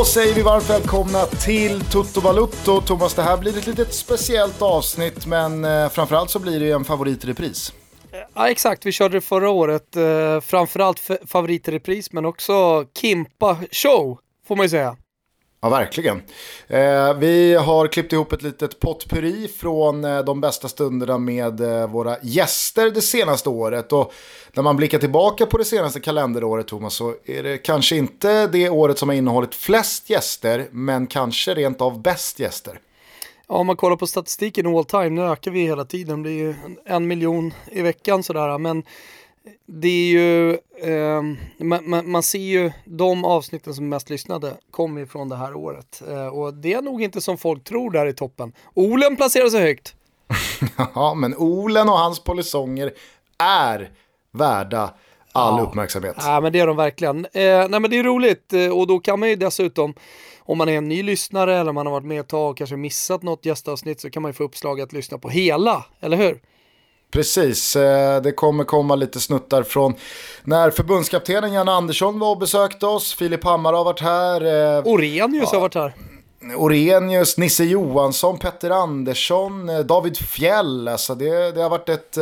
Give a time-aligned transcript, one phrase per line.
[0.00, 2.80] Då säger vi varmt välkomna till Toto Balutto.
[2.80, 6.84] Thomas, det här blir ett litet speciellt avsnitt, men eh, framförallt så blir det en
[6.84, 7.72] favoritrepris.
[8.12, 8.86] Eh, ja, exakt.
[8.86, 9.96] Vi körde det förra året.
[9.96, 14.96] Eh, framförallt favoritrepris, men också Kimpa show, får man ju säga.
[15.62, 16.22] Ja, verkligen.
[16.68, 21.90] Eh, vi har klippt ihop ett litet potpurri från eh, de bästa stunderna med eh,
[21.90, 23.92] våra gäster det senaste året.
[23.92, 24.12] Och
[24.52, 28.70] när man blickar tillbaka på det senaste kalenderåret, Thomas, så är det kanske inte det
[28.70, 32.80] året som har innehållit flest gäster, men kanske rent av bäst gäster.
[33.48, 36.38] Ja, om man kollar på statistiken all time, nu ökar vi hela tiden, det blir
[36.38, 36.54] ju
[36.84, 38.82] en miljon i veckan sådär, men
[39.66, 41.22] det är ju, eh,
[41.58, 45.36] man, man, man, ser ju de avsnitten som är mest lyssnade kommer ju från det
[45.36, 46.02] här året.
[46.08, 48.52] Eh, och det är nog inte som folk tror där i toppen.
[48.74, 49.94] Olen placerar sig högt.
[50.94, 52.92] ja, men Olen och hans polisonger
[53.38, 53.90] är
[54.32, 54.94] värda
[55.32, 55.64] all ja.
[55.64, 56.16] uppmärksamhet.
[56.18, 57.24] Ja, men det är de verkligen.
[57.24, 59.94] Eh, nej, men det är roligt eh, och då kan man ju dessutom
[60.38, 62.76] om man är en ny lyssnare eller man har varit med ett tag och kanske
[62.76, 66.40] missat något gästavsnitt så kan man ju få uppslag att lyssna på hela, eller hur?
[67.10, 69.94] Precis, eh, det kommer komma lite snuttar från
[70.44, 73.14] när förbundskaptenen Jan Andersson var och besökte oss.
[73.14, 74.76] Filip Hammar har varit här.
[74.76, 75.58] Eh, Orenius ja.
[75.58, 75.94] har varit här.
[76.56, 80.88] Orenius, Nisse Johansson, Petter Andersson, eh, David Fjell.
[80.88, 82.16] Alltså det, det har varit ett,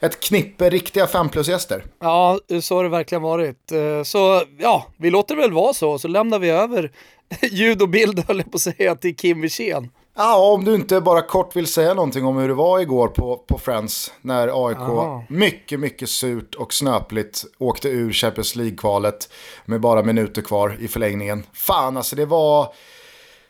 [0.00, 1.84] ett knippe riktiga 5 plus-gäster.
[2.00, 3.72] Ja, så har det verkligen varit.
[4.04, 6.92] Så ja, vi låter det väl vara så, så lämnar vi över
[7.50, 9.90] ljud och bild, höll jag på att säga, till Kim Wirsén.
[10.14, 13.36] Ja, om du inte bara kort vill säga någonting om hur det var igår på,
[13.36, 14.12] på Friends.
[14.20, 15.24] När AIK Aha.
[15.28, 19.28] mycket, mycket surt och snöpligt åkte ur Champions League-kvalet
[19.64, 21.46] med bara minuter kvar i förlängningen.
[21.52, 22.68] Fan, alltså det var...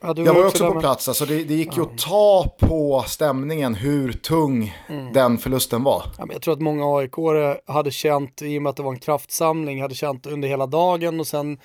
[0.05, 3.05] Ja, jag var också, också på plats, alltså det, det gick ju att ta på
[3.07, 5.13] stämningen hur tung mm.
[5.13, 6.03] den förlusten var.
[6.19, 7.13] Ja, jag tror att många aik
[7.67, 11.21] hade känt, i och med att det var en kraftsamling, hade känt under hela dagen
[11.21, 11.59] och sen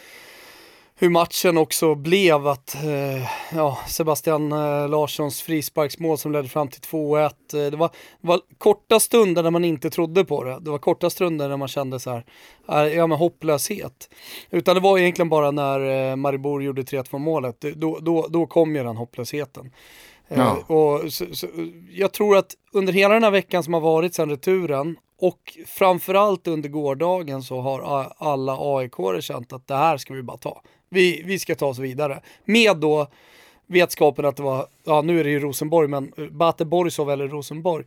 [1.00, 6.82] hur matchen också blev att eh, ja, Sebastian eh, Larssons frisparksmål som ledde fram till
[6.82, 7.24] 2-1.
[7.26, 7.90] Eh, det, var,
[8.22, 10.60] det var korta stunder när man inte trodde på det.
[10.60, 12.22] Det var korta stunder när man kände så
[12.68, 14.10] här, ja men hopplöshet.
[14.50, 18.76] Utan det var egentligen bara när eh, Maribor gjorde 3-2 målet, då, då, då kom
[18.76, 19.72] ju den hopplösheten.
[20.28, 20.76] Eh, ja.
[20.76, 21.48] och så, så,
[21.92, 26.48] jag tror att under hela den här veckan som har varit sedan returen och framförallt
[26.48, 30.62] under gårdagen så har alla aik känt att det här ska vi bara ta.
[30.90, 32.22] Vi, vi ska ta oss vidare.
[32.46, 33.08] Med då
[33.68, 37.86] vetskapen att det var, ja nu är det ju Rosenborg, men Bate Borisov eller Rosenborg.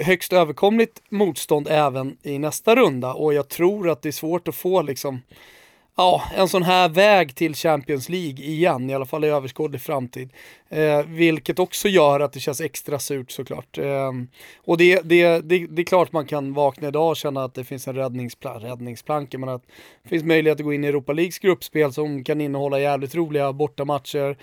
[0.00, 4.54] Högst överkomligt motstånd även i nästa runda och jag tror att det är svårt att
[4.54, 5.20] få liksom
[5.96, 10.30] ja, en sån här väg till Champions League igen, i alla fall i överskådlig framtid.
[10.68, 13.78] Eh, vilket också gör att det känns extra surt såklart.
[13.78, 14.12] Eh,
[14.64, 17.64] och det, det, det, det, är klart man kan vakna idag och känna att det
[17.64, 19.62] finns en räddningsplan, räddningsplanka, men att
[20.02, 23.52] det finns möjlighet att gå in i Europa Leagues gruppspel som kan innehålla jävligt roliga
[23.52, 24.36] bortamatcher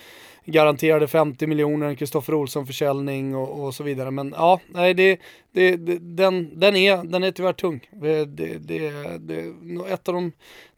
[0.46, 4.12] garanterade 50 miljoner, Kristoffer Olsson-försäljning och, och, så vidare.
[4.12, 5.20] Men ja, nej, det,
[5.52, 7.90] det, det, den, den, är, den är tyvärr tung.
[7.92, 10.32] Det, det, det, det är ett av de,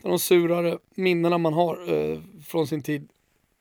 [0.03, 3.07] av de surare minnena man har eh, från sin tid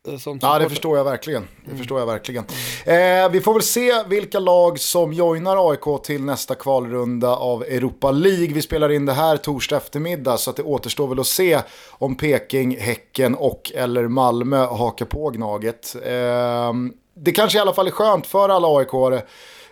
[0.09, 1.43] Eh, ja, det förstår jag verkligen.
[1.43, 1.79] Det mm.
[1.79, 2.45] förstår jag verkligen.
[2.85, 8.11] Eh, vi får väl se vilka lag som joinar AIK till nästa kvalrunda av Europa
[8.11, 8.55] League.
[8.55, 12.17] Vi spelar in det här torsdag eftermiddag så att det återstår väl att se om
[12.17, 15.97] Peking, Häcken och eller Malmö hakar på Gnaget.
[16.05, 16.73] Eh,
[17.15, 19.23] det kanske i alla fall är skönt för alla AIK-are.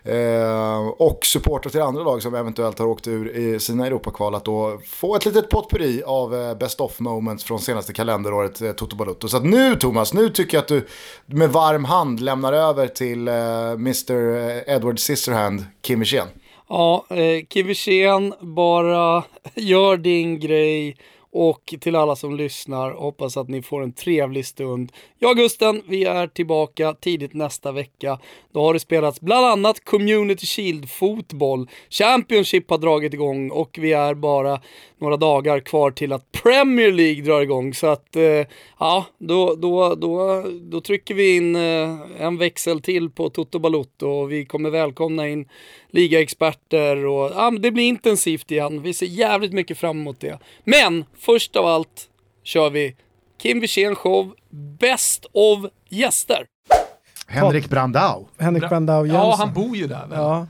[0.05, 4.45] Eh, och supportrar till andra lag som eventuellt har åkt ur i sina Europakval att
[4.45, 8.97] då få ett litet potpurri av eh, best of moments från senaste kalenderåret eh, Toto
[8.97, 9.29] Balotto.
[9.29, 10.87] Så att nu Thomas, nu tycker jag att du
[11.27, 13.35] med varm hand lämnar över till eh,
[13.71, 16.29] Mr eh, Edward Scissorhand, Kim Wirsén.
[16.69, 19.25] Ja, eh, Kim Wirsén, bara
[19.55, 20.97] gör din grej
[21.41, 24.93] och till alla som lyssnar, hoppas att ni får en trevlig stund.
[25.19, 28.19] Jag och Gusten, vi är tillbaka tidigt nästa vecka.
[28.53, 31.69] Då har det spelats bland annat Community Shield fotboll.
[31.91, 34.61] Championship har dragit igång och vi är bara
[35.01, 37.75] några dagar kvar till att Premier League drar igång.
[37.75, 38.47] Så att, eh,
[38.79, 44.07] ja, då, då, då, då trycker vi in eh, en växel till på Toto Balotto
[44.07, 45.49] och vi kommer välkomna in
[45.91, 48.83] ligaexperter och ja, det blir intensivt igen.
[48.83, 50.39] Vi ser jävligt mycket fram emot det.
[50.65, 52.09] Men först av allt
[52.43, 52.97] kör vi
[53.43, 54.35] Kim Wirsén show
[54.81, 56.47] Best of gäster.
[57.27, 58.27] Henrik Brandau.
[58.39, 59.29] Henrik Brandau Jönsson.
[59.31, 60.07] Ja, han bor ju där.
[60.07, 60.19] Väl?
[60.19, 60.47] Ja.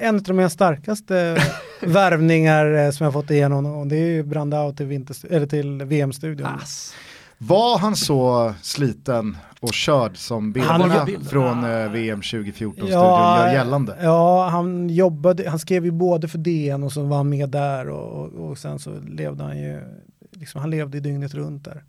[0.00, 1.36] En av de starkaste
[1.80, 5.06] värvningar eh, som jag fått igenom och det är ju Brandau till,
[5.48, 6.46] till VM-studion.
[6.46, 6.94] Ass.
[7.38, 13.98] Var han så sliten och körd som bilderna från eh, VM 2014-studion ja, gör gällande?
[14.02, 17.88] Ja, han jobbade, han skrev ju både för DN och så var han med där
[17.88, 19.82] och, och, och sen så levde han ju,
[20.30, 21.84] liksom, han levde i dygnet runt där.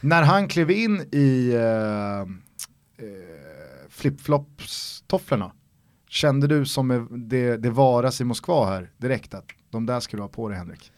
[0.00, 2.28] När han klev in i uh, uh,
[3.90, 5.50] flipflops-tofflorna,
[6.08, 10.22] kände du som det, det varas i Moskva här direkt att de där ska du
[10.22, 10.92] ha på dig Henrik?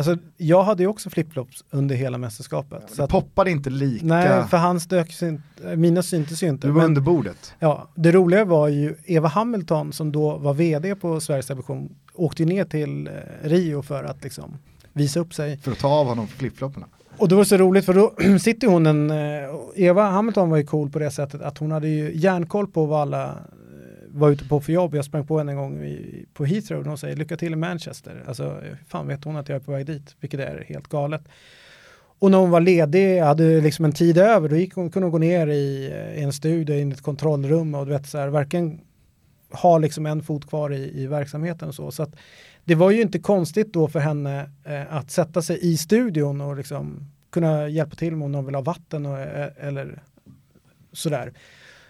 [0.00, 2.82] Alltså, jag hade ju också flipflops under hela mästerskapet.
[2.88, 4.06] Ja, så att, poppade inte lika.
[4.06, 5.42] Nej, för hans dök syn,
[5.76, 6.66] mina syntes ju inte.
[6.66, 7.54] Du var men, under bordet.
[7.58, 12.42] Ja, det roliga var ju Eva Hamilton som då var vd på Sveriges Television åkte
[12.42, 13.12] ju ner till eh,
[13.42, 14.58] Rio för att liksom
[14.92, 15.58] visa upp sig.
[15.58, 16.86] För att ta av honom flipflopparna.
[17.16, 19.16] Och det var så roligt för då sitter hon en, eh,
[19.76, 23.00] Eva Hamilton var ju cool på det sättet att hon hade ju järnkoll på vad
[23.00, 23.38] alla
[24.12, 26.86] var ute på för jobb, jag sprang på henne en gång i, på Heathrow och
[26.86, 28.24] hon säger lycka till i Manchester.
[28.26, 31.22] Alltså, fan vet hon att jag är på väg dit, vilket är helt galet.
[32.18, 35.12] Och när hon var ledig, hade liksom en tid över, då gick hon, kunde hon
[35.12, 38.28] gå ner i, i en studio, in i ett kontrollrum och du vet så här,
[38.28, 38.80] verkligen
[39.50, 41.90] ha liksom en fot kvar i, i verksamheten och så.
[41.90, 42.16] Så att
[42.64, 46.56] det var ju inte konstigt då för henne eh, att sätta sig i studion och
[46.56, 50.02] liksom kunna hjälpa till om någon vill ha vatten och, eh, eller
[50.92, 51.32] sådär.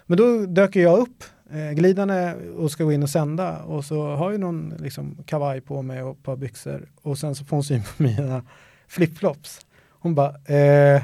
[0.07, 4.17] Men då dök jag upp eh, glidande och ska gå in och sända och så
[4.17, 7.57] har jag någon liksom, kavaj på mig och ett par byxor och sen så får
[7.57, 8.45] hon syn på mina
[8.89, 9.67] flipflops.
[9.89, 11.03] Hon bara, eh,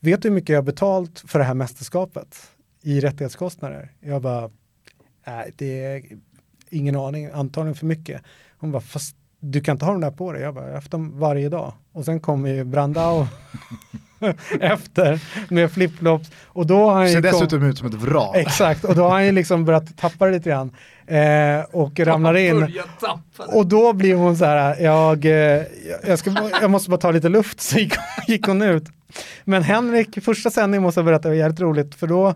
[0.00, 2.50] vet du hur mycket jag har betalt för det här mästerskapet
[2.82, 3.92] i rättighetskostnader?
[4.00, 4.50] Jag bara,
[5.26, 6.02] nej det är
[6.70, 8.22] ingen aning, antagligen för mycket.
[8.58, 10.42] Hon bara, fast du kan inte ha dem där på dig.
[10.42, 11.72] Jag bara, jag har haft dem varje dag.
[11.92, 13.26] Och sen kom ju Brandao
[14.60, 16.30] efter med flipflops.
[16.46, 18.36] Och då har han Ser dessutom ut som ett vrak.
[18.36, 20.72] Exakt, och då har han ju liksom börjat tappa det lite grann.
[21.06, 22.80] Eh, och ramlar in.
[23.36, 25.62] Och då blir hon så här, jag, eh,
[26.06, 27.94] jag, ska, jag måste bara ta lite luft, så gick,
[28.26, 28.84] gick hon ut.
[29.44, 32.34] Men Henrik, första sändningen måste jag berätta, var jävligt roligt, för då,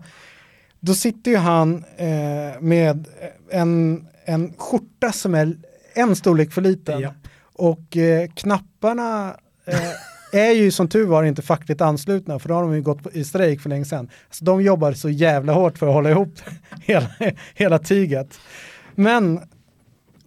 [0.79, 3.07] då sitter ju han eh, med
[3.51, 5.55] en, en skjorta som är
[5.95, 6.99] en storlek för liten.
[6.99, 7.13] Ja.
[7.53, 9.91] Och eh, knapparna eh,
[10.31, 13.23] är ju som tur var inte fackligt anslutna för då har de ju gått i
[13.23, 14.09] strejk för länge sedan.
[14.29, 16.39] Så de jobbar så jävla hårt för att hålla ihop
[16.81, 17.07] hela,
[17.53, 18.39] hela tyget.
[18.95, 19.39] Men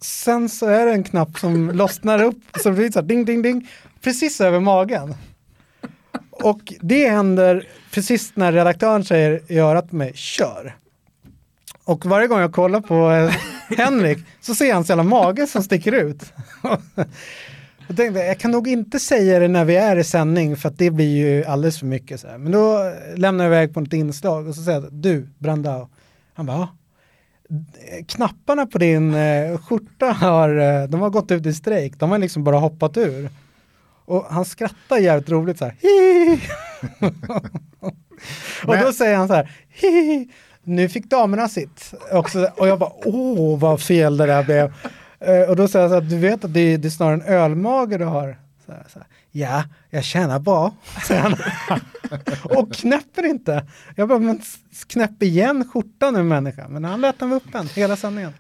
[0.00, 3.42] sen så är det en knapp som lossnar upp, som blir så här ding ding
[3.42, 3.68] ding,
[4.00, 5.14] precis över magen.
[6.30, 10.76] Och det händer precis när redaktören säger i örat mig, kör.
[11.88, 13.34] Och varje gång jag kollar på eh,
[13.78, 16.32] Henrik så ser jag hans jävla mage som sticker ut.
[17.90, 20.78] Jag tänkte, jag kan nog inte säga det när vi är i sändning för att
[20.78, 22.20] det blir ju alldeles för mycket.
[22.20, 22.38] Så här.
[22.38, 25.88] Men då lämnar jag iväg på ett inslag och så säger jag, du Brandao.
[26.34, 26.68] Han bara, ja.
[28.08, 32.18] Knapparna på din eh, skjorta har, eh, de har gått ut i strejk, de har
[32.18, 33.30] liksom bara hoppat ur.
[34.04, 35.74] Och han skrattar jävligt roligt så här,
[38.66, 40.28] Och då säger han så här, Hihi
[40.68, 41.94] nu fick damerna sitt.
[42.12, 44.72] Också, och jag bara, åh vad fel det där blev.
[45.28, 47.22] Uh, och då säger jag så att du vet att det, det är snarare en
[47.22, 48.38] ölmage du har.
[48.66, 49.08] Så här, så här.
[49.30, 50.74] Ja, jag tjänar bra,
[51.06, 51.36] säger han.
[52.44, 53.66] och knäpper inte.
[53.96, 54.40] Jag bara, men
[54.86, 56.68] knäpp igen skjortan nu människa.
[56.68, 58.32] Men han lät den vara öppen hela sanningen.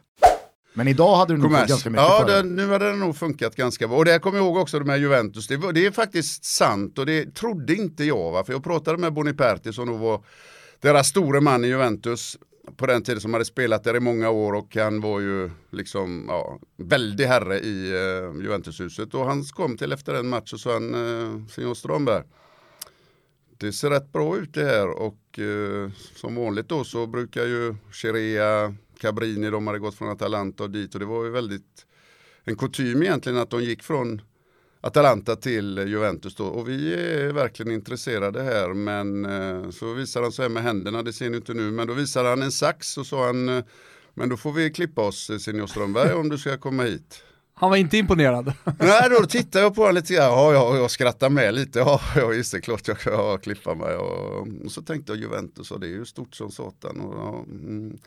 [0.78, 3.56] Men idag hade du nog fått ganska mycket Ja, det, nu hade det nog funkat
[3.56, 3.96] ganska bra.
[3.96, 5.46] Och det kommer jag ihåg också med Juventus.
[5.46, 8.32] Det, det, är faktiskt sant och det trodde inte jag.
[8.32, 8.44] Va?
[8.44, 10.20] För jag pratade med Boniperti som då var
[10.80, 12.38] deras store man i Juventus.
[12.76, 16.24] På den tiden som hade spelat där i många år och han var ju liksom
[16.28, 19.14] ja, väldig herre i eh, Juventushuset.
[19.14, 22.24] Och han kom till efter en match och sa han, eh, Signor Strömberg,
[23.56, 27.74] det ser rätt bra ut det här och eh, som vanligt då så brukar ju
[27.92, 31.86] Chirea, Cabrini, de hade gått från Atalanta och dit och det var ju väldigt
[32.44, 34.22] en kutym egentligen att de gick från
[34.80, 36.44] Atalanta till Juventus då.
[36.44, 41.02] Och vi är verkligen intresserade här men eh, så visar han så här med händerna,
[41.02, 43.64] det ser ni inte nu, men då visar han en sax och sa han eh,
[44.14, 47.22] men då får vi klippa oss eh, Senior Strömberg om du ska komma hit.
[47.54, 48.52] Han var inte imponerad.
[48.78, 50.32] Nej, då tittar jag på honom lite grann.
[50.32, 51.78] Ja, ja, jag skrattar med lite.
[51.78, 53.96] Ja, ja just det, klart jag kan klippa mig.
[53.96, 57.00] Och, och, så tänkte jag Juventus och det är ju stort som satan.
[57.00, 57.98] Och, ja, mm.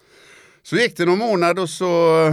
[0.63, 1.85] Så gick det någon månad och så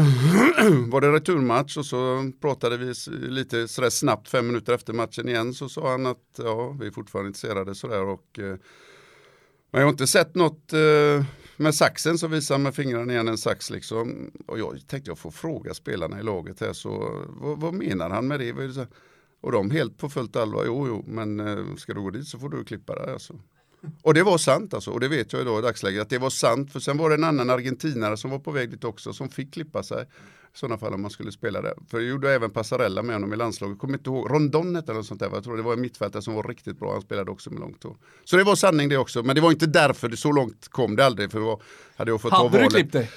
[0.88, 5.54] var det returmatch och så pratade vi lite sådär snabbt fem minuter efter matchen igen
[5.54, 8.56] så sa han att ja, vi är fortfarande intresserade sådär och eh,
[9.70, 11.24] men jag har inte sett något eh,
[11.56, 15.18] med saxen så visar han med fingrarna igen en sax liksom och jag tänkte jag
[15.18, 18.86] får fråga spelarna i laget här så vad, vad menar han med det?
[19.40, 22.38] Och de helt på fullt allvar, jo jo men eh, ska du gå dit så
[22.38, 23.34] får du klippa det alltså.
[24.02, 26.30] Och det var sant alltså, och det vet jag idag i dagsläget att det var
[26.30, 26.72] sant.
[26.72, 29.54] För sen var det en annan argentinare som var på väg dit också som fick
[29.54, 30.02] klippa sig.
[30.54, 31.74] I sådana fall om man skulle spela det.
[31.90, 33.78] För det gjorde även Passarella med honom i landslaget.
[33.78, 35.30] Kommer inte ihåg, Rondon eller något sånt där.
[35.32, 36.92] Jag tror det var en mittfältare som var riktigt bra.
[36.92, 37.96] Han spelade också med långt hår.
[38.24, 39.22] Så det var sanning det också.
[39.22, 41.32] Men det var inte därför det så långt kom det aldrig.
[41.32, 41.62] För var,
[41.96, 43.10] hade jag fått hade ta du klippt dig?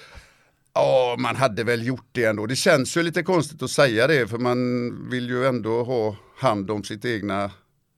[0.74, 2.46] Ja, man hade väl gjort det ändå.
[2.46, 6.72] Det känns ju lite konstigt att säga det för man vill ju ändå ha hand
[6.72, 7.52] om sitt egna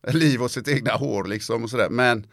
[0.07, 1.89] liv och sitt egna hår liksom och sådär.
[1.89, 2.27] Men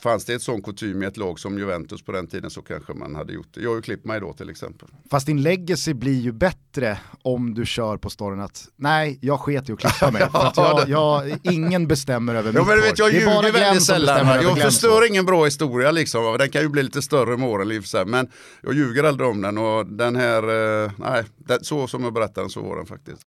[0.00, 2.94] Fanns det ett sån kutym i ett lag som Juventus på den tiden så kanske
[2.94, 3.60] man hade gjort det.
[3.60, 4.88] Jag har ju klippt mig då till exempel.
[5.10, 9.68] Fast din legacy blir ju bättre om du kör på storyn att nej, jag sket
[9.68, 10.22] i att klippa mig.
[10.32, 14.42] att jag, jag, ingen bestämmer över ja, mitt men vet, Jag ljuger väldigt sällan.
[14.42, 16.36] Jag förstör ingen bra historia liksom.
[16.38, 17.82] Den kan ju bli lite större med åren.
[18.06, 18.28] Men
[18.62, 20.42] jag ljuger aldrig om den och den här,
[20.84, 21.24] eh, nej,
[21.62, 23.22] så som jag berättar den så var den faktiskt.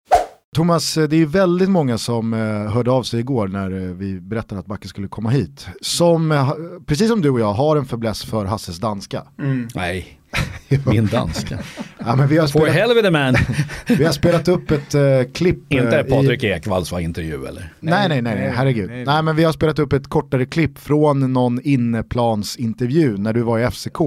[0.57, 4.21] Thomas, eh, det är väldigt många som eh, hörde av sig igår när eh, vi
[4.21, 5.67] berättade att Backe skulle komma hit.
[5.81, 6.53] Som,
[6.87, 9.23] precis som du och jag, har en fäbless för Hasses danska.
[9.39, 9.69] Mm.
[9.75, 10.21] Nej,
[10.87, 11.59] min danska.
[11.99, 13.35] ja, men vi har spelat, For helvete man.
[13.99, 15.59] vi har spelat upp ett uh, klipp.
[15.73, 16.61] Inte Patrik i...
[16.67, 17.73] Var intervju eller?
[17.81, 18.91] Nej, nej, nej, nej, herregud.
[18.91, 23.43] Nej, nej, men vi har spelat upp ett kortare klipp från någon inneplansintervju när du
[23.43, 24.01] var i FCK.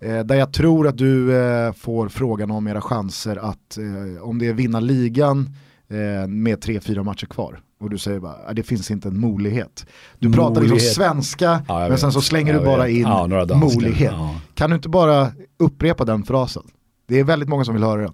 [0.00, 4.38] Eh, där jag tror att du eh, får frågan om era chanser att, eh, om
[4.38, 5.50] det är vinna ligan
[5.90, 7.60] eh, med tre, fyra matcher kvar.
[7.80, 9.86] Och du säger bara, ah, det finns inte en molighet.
[10.18, 12.92] Du pratar liksom svenska, ja, men sen så slänger jag du bara vet.
[12.92, 14.12] in ja, molighet.
[14.12, 14.40] Ja.
[14.54, 16.62] Kan du inte bara upprepa den frasen?
[17.08, 18.12] Det är väldigt många som vill höra den.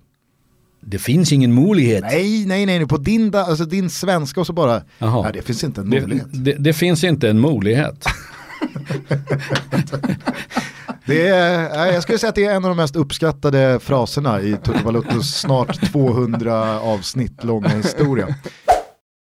[0.81, 2.03] Det finns ingen molighet.
[2.03, 5.81] Nej, nej, nej, på din, alltså din svenska och så bara, nej, det finns inte
[5.81, 6.27] en molighet.
[6.33, 8.05] Det, det, det finns inte en molighet.
[11.07, 14.57] Det är, jag skulle säga att det är en av de mest uppskattade fraserna i
[14.57, 18.35] Toto snart 200 avsnitt långa historia.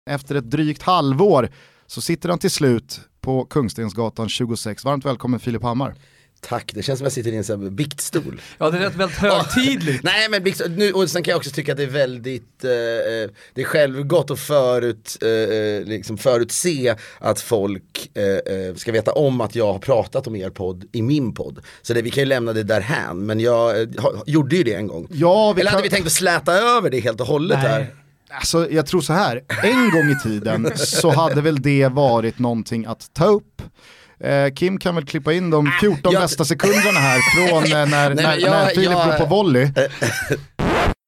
[0.09, 1.49] Efter ett drygt halvår
[1.87, 4.85] så sitter han till slut på Kungstensgatan 26.
[4.85, 5.95] Varmt välkommen Filip Hammar.
[6.47, 8.41] Tack, det känns som att jag sitter i en sån här biktstol.
[8.57, 10.03] Ja, det är väldigt högtidligt.
[10.03, 12.71] Nej, men bikt, nu, och sen kan jag också tycka att det är väldigt, eh,
[12.71, 18.23] eh det är självgott att förut, eh, eh, liksom förutse att folk eh,
[18.55, 21.59] eh, ska veta om att jag har pratat om er podd i min podd.
[21.81, 23.87] Så det, vi kan ju lämna det därhän, men jag eh,
[24.25, 25.07] gjorde ju det en gång.
[25.11, 27.67] Ja, Eller hade vi tänkt att släta över det helt och hållet Nej.
[27.67, 27.95] här?
[28.29, 32.85] Alltså jag tror så här, en gång i tiden så hade väl det varit någonting
[32.85, 33.61] att ta upp.
[34.19, 36.21] Eh, Kim kan väl klippa in de 14 jag...
[36.21, 39.07] bästa sekunderna här från eh, när, när, Nej, jag, när Filip jag...
[39.07, 39.69] går på volley.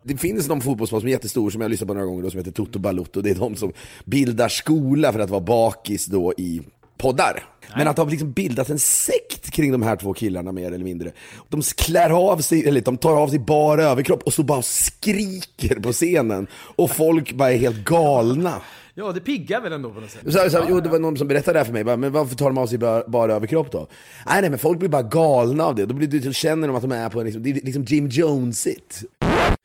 [0.04, 2.30] Det finns någon fotbollsmål som är jättestor som jag har lyssnat på några gånger då,
[2.30, 3.22] som heter Toto Balotto.
[3.22, 3.74] Det är de som
[4.06, 6.62] bildar skola för att vara bakis då i
[6.98, 7.44] poddar.
[7.76, 10.86] Men att det har liksom bildat en sekt kring de här två killarna mer eller
[10.86, 11.12] mindre.
[11.50, 15.80] De klär av sig, eller de tar av sig bara överkropp och så bara skriker
[15.80, 16.48] på scenen.
[16.54, 18.62] Och folk bara är helt galna.
[19.00, 20.22] Ja, det piggar väl ändå på något sätt.
[20.26, 22.36] Så, så, jo, det var någon som berättade det här för mig, bara, men varför
[22.36, 23.88] tar de av sig bara, bara överkropp då?
[24.26, 25.86] Nej, nej, men folk blir bara galna av det.
[25.86, 28.08] Då blir det, känner de att de är på en, liksom, det är liksom Jim
[28.10, 29.04] Jones-it.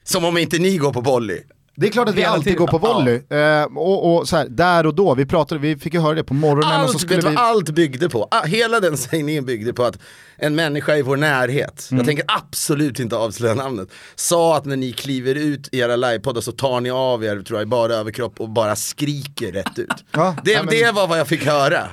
[0.04, 1.40] Som om inte ni går på volley.
[1.74, 2.58] Det är klart att vi alltid tiden.
[2.58, 3.22] går på volley.
[3.28, 3.36] Ja.
[3.36, 6.24] Eh, och, och så här, där och då, vi pratade, vi fick ju höra det
[6.24, 6.72] på morgonen.
[6.72, 7.36] Allt, och så skulle vi...
[7.36, 8.28] allt byggde på?
[8.30, 9.98] Ah, hela den sägningen byggde på att
[10.36, 11.98] en människa i vår närhet, mm.
[11.98, 16.40] jag tänker absolut inte avslöja namnet, sa att när ni kliver ut i era livepoddar
[16.40, 20.04] så tar ni av er, tror jag, bara överkropp och bara skriker rätt ut.
[20.10, 20.74] Ja, det, nej, men...
[20.74, 21.88] det var vad jag fick höra.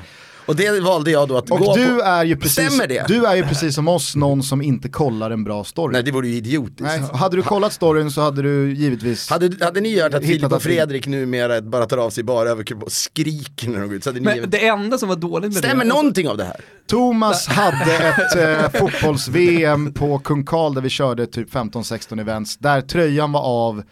[0.50, 2.02] Och det valde jag då att och gå du på.
[2.02, 3.08] Är ju precis, Stämmer det?
[3.08, 5.94] Du är ju precis som oss någon som inte kollar en bra story.
[5.94, 6.82] Nej det vore ju idiotiskt.
[6.82, 10.52] Nej, hade du kollat storyn så hade du givetvis Hade, hade ni hört att Filip
[10.52, 14.04] och Fredrik numera bara tar av sig bara överkropp och skriker när de går ut?
[14.04, 14.46] Så hade Men ni...
[14.46, 16.62] det enda som var dåligt med Stämmer det någonting av det här?
[16.88, 22.82] Thomas hade ett eh, fotbolls-VM på Kung Karl där vi körde typ 15-16 events, där
[22.82, 23.84] tröjan var av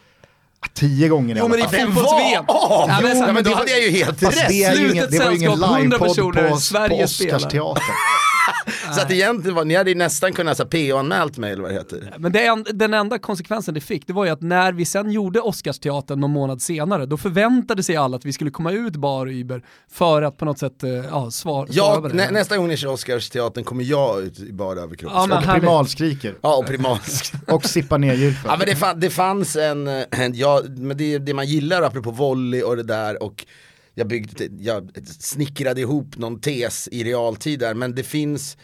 [0.74, 1.60] Tio gånger i alla fall.
[1.60, 2.46] Jo men i fotbolls-VM.
[2.48, 4.48] Oh, ja, men, då hade jag ju helt rätt.
[4.48, 7.96] Det, är ju ingen, det var ju ingen livepodd på, på Oscarsteatern.
[8.94, 12.14] Så att egentligen var, ni hade ju nästan kunnat PO-anmält mig eller vad det heter.
[12.18, 15.12] Men det en, den enda konsekvensen det fick, det var ju att när vi sen
[15.12, 19.26] gjorde Oscarsteatern någon månad senare, då förväntade sig alla att vi skulle komma ut bar
[19.26, 22.78] och Uber för att på något sätt uh, ja, svar, ja, nä, Nästa gång ni
[22.78, 25.12] kör Oscarsteatern kommer jag ut i bar överkropp.
[25.16, 26.36] Ja, och primalskriker.
[26.42, 27.54] Ja, och primalskriker.
[27.54, 28.50] och sippar ner djurfötter.
[28.50, 32.12] Ja, men det, fann, det fanns en, en ja, men det, det man gillar apropå
[32.12, 33.46] volley och det där och
[33.98, 34.90] jag, byggde, jag
[35.20, 38.58] snickrade ihop någon tes i realtid där men det finns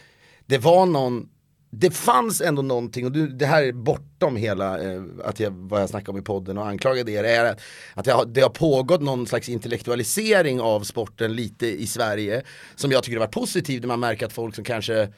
[0.46, 1.28] det var någon
[1.76, 5.88] det fanns ändå någonting, och det här är bortom hela eh, att jag, vad jag
[5.88, 7.56] snackade om i podden och anklagade er, är
[7.94, 12.42] att, jag, det, har, pågått någon slags intellektualisering av sporten lite i Sverige
[12.74, 15.08] som jag tycker har varit positiv, när man märker att folk som kanske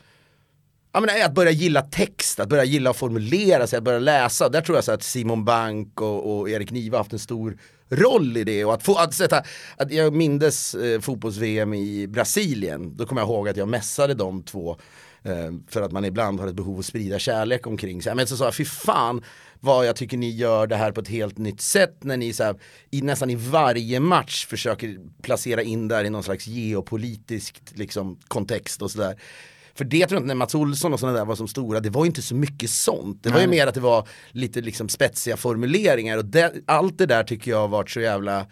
[0.92, 4.48] Ja, men att börja gilla text, att börja gilla att formulera sig, att börja läsa.
[4.48, 7.58] Där tror jag så att Simon Bank och, och Erik Niva har haft en stor
[7.88, 8.64] roll i det.
[8.64, 9.42] Och att, få, att, sätta,
[9.76, 14.42] att jag mindes eh, fotbolls-VM i Brasilien, då kommer jag ihåg att jag mässade de
[14.42, 14.76] två
[15.68, 18.14] för att man ibland har ett behov att sprida kärlek omkring sig.
[18.14, 19.24] Men så sa jag, fy fan
[19.60, 22.44] vad jag tycker ni gör det här på ett helt nytt sätt när ni så
[22.44, 22.56] här,
[22.90, 28.82] i, nästan i varje match försöker placera in där i någon slags geopolitisk liksom, kontext
[28.82, 29.20] och sådär.
[29.74, 31.90] För det tror jag inte när Mats Olsson och sådana där var som stora, det
[31.90, 33.22] var inte så mycket sånt.
[33.22, 37.06] Det var ju mer att det var lite liksom spetsiga formuleringar och det, allt det
[37.06, 38.46] där tycker jag har varit så jävla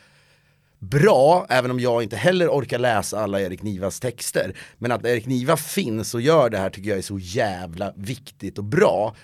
[0.90, 4.56] bra, även om jag inte heller orkar läsa alla Erik Nivas texter.
[4.78, 8.58] Men att Erik Niva finns och gör det här tycker jag är så jävla viktigt
[8.58, 9.14] och bra.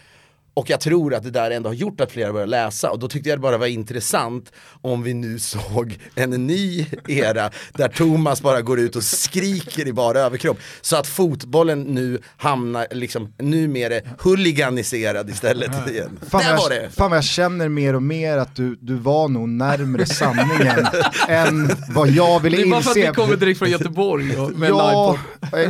[0.54, 3.08] Och jag tror att det där ändå har gjort att flera börjar läsa och då
[3.08, 8.42] tyckte jag det bara var intressant om vi nu såg en ny era där Thomas
[8.42, 10.58] bara går ut och skriker i bara överkropp.
[10.80, 16.18] Så att fotbollen nu hamnar liksom numera huliganiserad istället igen.
[16.30, 16.90] Fan Där vad, var jag, det!
[16.90, 20.86] fan vad jag känner mer och mer att du, du var nog närmre sanningen
[21.28, 23.14] än vad jag ville Det är bara för att vi inse.
[23.14, 25.18] kommer direkt från Göteborg och, med Ja,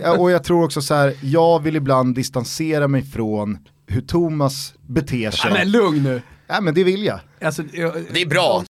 [0.03, 3.59] eh, och jag tror också så här, jag vill ibland distansera mig från
[3.91, 5.51] hur Thomas beter sig.
[5.51, 6.23] Nej men lugn nu.
[6.49, 7.21] Nej men det vill jag.
[7.41, 8.65] Alltså, jag, Det är bra.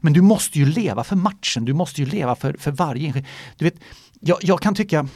[0.00, 3.26] Men du måste ju leva för matchen, du måste ju leva för, för varje enskild.
[3.56, 3.74] Du vet,
[4.20, 5.08] jag, jag kan tycka,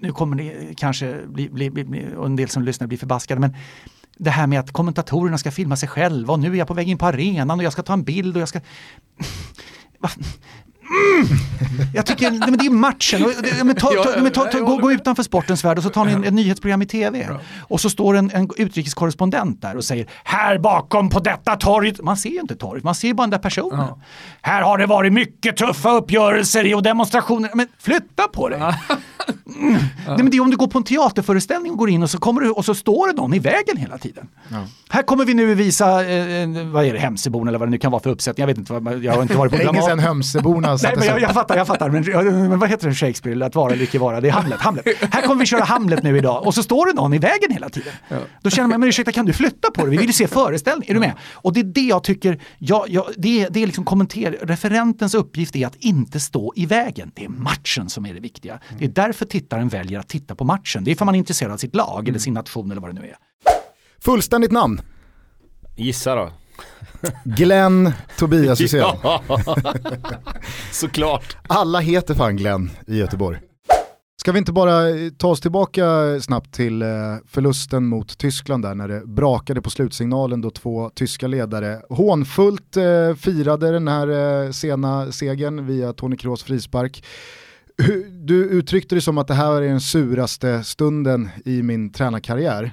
[0.00, 3.40] nu kommer det kanske bli, bli, bli, bli och en del som lyssnar blir förbaskade,
[3.40, 3.56] men
[4.16, 6.88] det här med att kommentatorerna ska filma sig själva och nu är jag på väg
[6.88, 8.60] in på arenan och jag ska ta en bild och jag ska...
[10.90, 11.26] Mm.
[11.94, 13.24] Jag tycker, nej, men det är matchen.
[13.24, 15.90] Och, det- men ta, ta, men ta, ta, gå, gå utanför sportens värld och så
[15.90, 17.28] tar ni en, ett nyhetsprogram i tv.
[17.60, 22.00] Och så står en, en utrikeskorrespondent där och säger här bakom på detta torget.
[22.02, 23.88] Man ser ju inte torget, man ser ju bara den där personen.
[24.42, 27.50] Här har det varit mycket tuffa uppgörelser och demonstrationer.
[27.54, 28.58] Men flytta på dig!
[28.60, 28.74] Mm.
[29.44, 32.18] Nej, men det är om du går på en teaterföreställning och går in och så,
[32.18, 34.28] kommer du, och så står det någon i vägen hela tiden.
[34.88, 37.92] Här kommer vi nu visa, eh, vad är det, Hemsöborna eller vad det nu kan
[37.92, 38.42] vara för uppsättning.
[38.42, 39.88] Jag vet inte, vad, jag har inte varit på Länge Dramaten.
[39.88, 41.90] sedan Hömseborna Nej, men jag, jag fattar, jag fattar.
[41.90, 42.02] Men,
[42.48, 43.46] men vad heter det Shakespeare?
[43.46, 44.20] Att vara eller icke vara?
[44.20, 44.60] Det är Hamlet.
[44.60, 44.86] Hamlet.
[45.10, 47.68] Här kommer vi köra Hamlet nu idag och så står det någon i vägen hela
[47.68, 47.92] tiden.
[48.42, 49.90] Då känner man, men ursäkta kan du flytta på dig?
[49.90, 50.88] Vi vill ju se föreställning.
[50.88, 51.12] Är du med?
[51.32, 55.14] Och det är det jag tycker, jag, jag, det, är, det är liksom kommenter, referentens
[55.14, 57.10] uppgift är att inte stå i vägen.
[57.14, 58.58] Det är matchen som är det viktiga.
[58.78, 60.84] Det är därför tittaren väljer att titta på matchen.
[60.84, 63.00] Det är för man är intresserad av sitt lag eller sin nation eller vad det
[63.00, 63.16] nu är.
[64.00, 64.80] Fullständigt namn.
[65.76, 66.30] Gissa då.
[67.24, 68.80] Glenn Tobias Hysén.
[69.02, 69.22] Ja,
[70.72, 71.36] såklart.
[71.48, 73.40] Alla heter fan Glenn i Göteborg.
[74.24, 75.84] Ska vi inte bara eh, ta oss tillbaka
[76.20, 76.88] snabbt till eh,
[77.26, 83.14] förlusten mot Tyskland där när det brakade på slutsignalen då två tyska ledare hånfullt eh,
[83.14, 87.04] firade den här sena segern via Toni Kroos frispark.
[88.10, 92.72] Du uttryckte det som att det här är den suraste stunden i min tränarkarriär.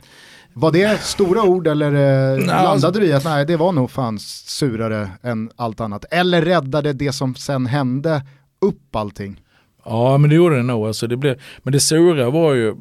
[0.53, 1.93] Var det stora ord eller
[2.37, 6.05] eh, landade du i att nej det var nog fan surare än allt annat?
[6.11, 8.25] Eller räddade det som sen hände
[8.61, 9.41] upp allting?
[9.85, 10.87] Ja men det gjorde det nog.
[10.87, 12.75] Alltså, det blev, men det sura var ju,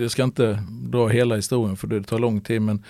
[0.00, 2.84] jag ska inte dra hela historien för det tar lång tid men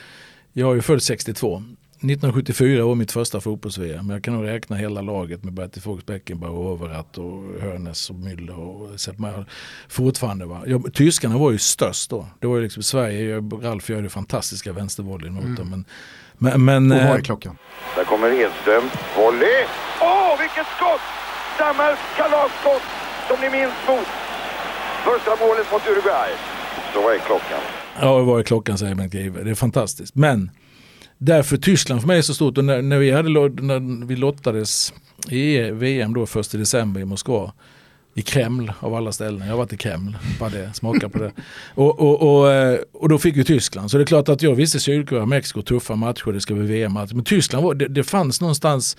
[0.52, 1.62] jag är ju född 62.
[1.96, 6.06] 1974 var mitt första fotbolls men jag kan nog räkna hela laget med Bertil Fox
[6.06, 9.44] Beckenbauer Overath och Hörnes och Müller och.
[9.88, 10.62] Fortfarande va.
[10.66, 12.26] Jag, tyskarna var ju störst då.
[12.40, 15.70] Det var ju liksom Sverige, Ralf gör det fantastiska vänstervolleyn mot dem.
[15.70, 15.84] Men,
[16.38, 17.56] men, men, Och vad eh, är klockan?
[17.96, 18.84] Där kommer Edström.
[19.16, 19.64] Volley!
[20.00, 21.00] Åh, vilket skott!
[21.58, 22.82] Sammers kalasskott
[23.28, 24.06] som ni minns mot
[25.04, 26.30] första målet mot Uruguay.
[26.94, 27.60] Så vad är klockan?
[28.00, 29.42] Ja, vad är klockan säger Bengt Grive.
[29.42, 30.14] Det är fantastiskt.
[30.14, 30.50] Men
[31.18, 32.58] därför Tyskland för mig är så stort.
[32.58, 34.92] Och när, när, vi, hade, när vi lottades
[35.30, 37.52] i VM då 1 december i Moskva
[38.18, 39.40] i Kreml av alla ställen.
[39.40, 41.32] Jag har varit i Kreml, bara det, smaka på det.
[41.74, 43.90] Och, och, och, eh, och då fick vi Tyskland.
[43.90, 47.12] Så det är klart att jag visste Sydkorea, Mexiko, tuffa matcher, det ska bli VM-match.
[47.12, 48.96] Men Tyskland, var, det, det fanns någonstans,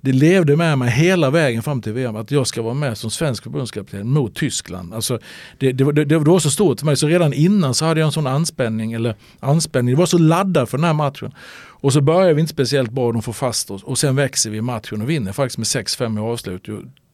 [0.00, 3.10] det levde med mig hela vägen fram till VM att jag ska vara med som
[3.10, 4.94] svensk förbundskapten mot Tyskland.
[4.94, 5.18] Alltså,
[5.58, 8.00] det, det, var- det, det var så stort för mig så redan innan så hade
[8.00, 11.32] jag en sån anspänning, eller anspänning, det var så laddad för den här matchen.
[11.80, 14.58] Och så börjar vi inte speciellt bra, de får fast oss och sen växer vi
[14.58, 16.68] i matchen och vinner faktiskt med 6-5 i avslut.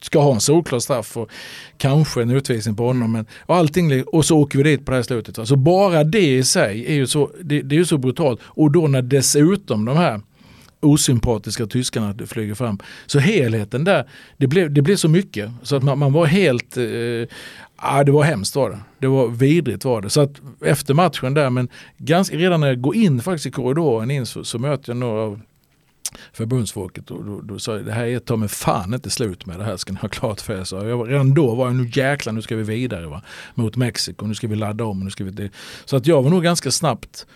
[0.04, 1.30] Ska ha en solklar straff och
[1.78, 3.12] kanske en utvisning på honom.
[3.12, 5.38] Men, och, allting, och så åker vi dit på det här slutet.
[5.38, 5.46] va.
[5.46, 8.40] Så bara det i sig är ju så, det, det är ju så brutalt.
[8.44, 10.20] Och då när dessutom de här
[10.80, 12.78] osympatiska tyskarna flyger fram.
[13.06, 15.50] Så helheten där, det blev, det blev så mycket.
[15.62, 16.84] Så att man, man var helt, eh,
[17.82, 18.78] ja det var hemskt var det.
[18.98, 20.10] Det var vidrigt var det.
[20.10, 24.10] Så att efter matchen där, men ganska, redan när jag går in faktiskt i korridoren
[24.10, 25.40] in så, så möter jag några av
[26.32, 29.58] förbundsfolket och då, då sa jag det här är ta mig fan inte slut med
[29.58, 30.64] det här ska ni ha klart för er.
[30.64, 33.22] Så jag, var- redan då var jag nu jäklar nu ska vi vidare va?
[33.54, 35.00] mot Mexiko, nu ska vi ladda om.
[35.00, 35.50] Nu ska vi, det.
[35.84, 37.26] Så att jag var nog ganska snabbt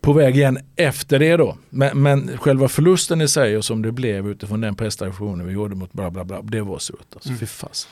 [0.00, 1.56] på väg igen efter det då.
[1.70, 5.74] Men, men själva förlusten i sig och som det blev utifrån den prestationen vi gjorde
[5.76, 7.46] mot bla bla bla, det var surt alltså.
[7.46, 7.90] Fasen.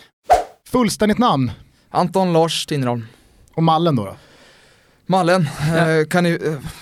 [0.69, 1.51] Fullständigt namn
[1.91, 3.07] Anton Lars Tinnerholm.
[3.55, 4.05] och mallen då?
[4.05, 4.17] då?
[5.07, 6.39] Mallen, eh, kan ni,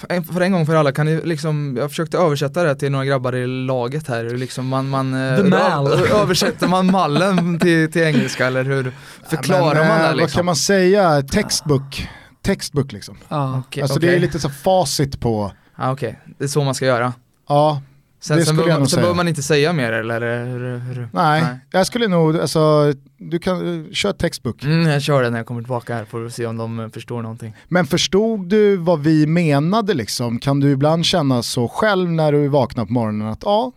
[0.09, 3.05] eh, för en gång för alla, kan ni liksom, jag försökte översätta det till några
[3.05, 5.39] grabbar i laget här, liksom man, man eh,
[6.23, 8.93] översätter man mallen till, till engelska eller hur
[9.31, 10.39] förklarar Men, man det Vad liksom?
[10.39, 11.23] kan man säga?
[11.23, 12.09] Textbook.
[12.43, 13.17] Textbook liksom.
[13.29, 13.59] Ja.
[13.69, 14.17] Okej, Alltså det okej.
[14.17, 17.13] är lite så facit på, Ja, okej, det är så man ska göra.
[17.49, 17.83] ja,
[18.23, 20.45] Sen, sen, behöver man, behöver inte säga mer eller?
[20.45, 21.09] Hur, hur?
[21.13, 24.65] Nej, jag skulle nog, alltså, du kan, kör textbook.
[24.65, 27.23] Mm, jag kör det när jag kommer tillbaka här får se om de eh, förstår
[27.23, 27.55] någonting.
[27.69, 30.39] Men förstod du vad vi menade liksom?
[30.39, 33.73] Kan du ibland känna så själv när du vaknar på morgonen att ja,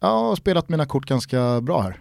[0.00, 1.96] jag har spelat mina kort ganska bra här?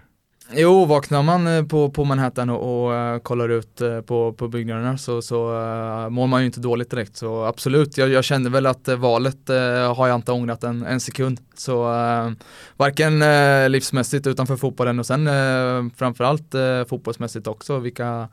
[0.52, 4.48] Jo, vaknar man eh, på, på Manhattan och, och eh, kollar ut eh, på, på
[4.48, 7.18] byggnaderna så, så uh, mår man ju inte dåligt direkt.
[7.18, 11.00] Så absolut, jag, jag kände väl att valet uh, har jag inte ångrat en, en
[11.00, 11.40] sekund.
[11.58, 12.32] Så uh,
[12.78, 17.80] varken uh, livsmässigt utanför fotbollen och sen uh, framförallt uh, fotbollsmässigt också.
[17.80, 18.28] Vilka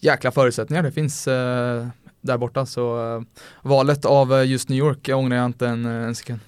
[0.00, 1.34] jäkla förutsättningar det finns uh,
[2.20, 2.66] där borta.
[2.66, 3.22] Så uh,
[3.62, 6.40] valet av just New York ångrar jag inte en, en sekund.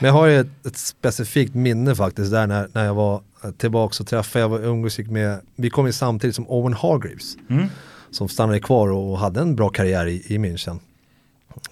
[0.00, 3.22] Men jag har ju ett, ett specifikt minne faktiskt där när, när jag var
[3.56, 7.36] tillbaka och träffade, jag var umgås med, vi kom ju samtidigt som Owen Hargreaves.
[7.48, 7.66] Mm.
[8.10, 10.78] Som stannade kvar och hade en bra karriär i, i München.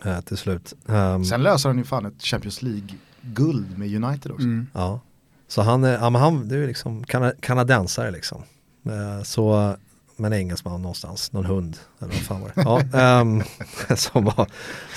[0.05, 0.75] Eh, till slut.
[0.87, 4.45] Um, Sen löser han ju fan ett Champions League-guld med United också.
[4.45, 4.67] Mm.
[4.73, 5.01] Ja.
[5.49, 8.43] Så han är, ja, men han, det är liksom kana, kanadensare liksom.
[8.87, 9.77] Eh, så,
[10.17, 12.63] men engelsman någonstans, någon hund eller vad fan var det?
[12.63, 13.43] Ja, ehm,
[13.97, 14.47] som, var,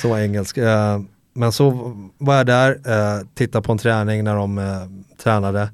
[0.02, 0.58] som var engelsk.
[0.58, 1.00] Eh,
[1.38, 1.72] men så
[2.18, 5.72] var jag där, eh, tittade på en träning när de eh, tränade.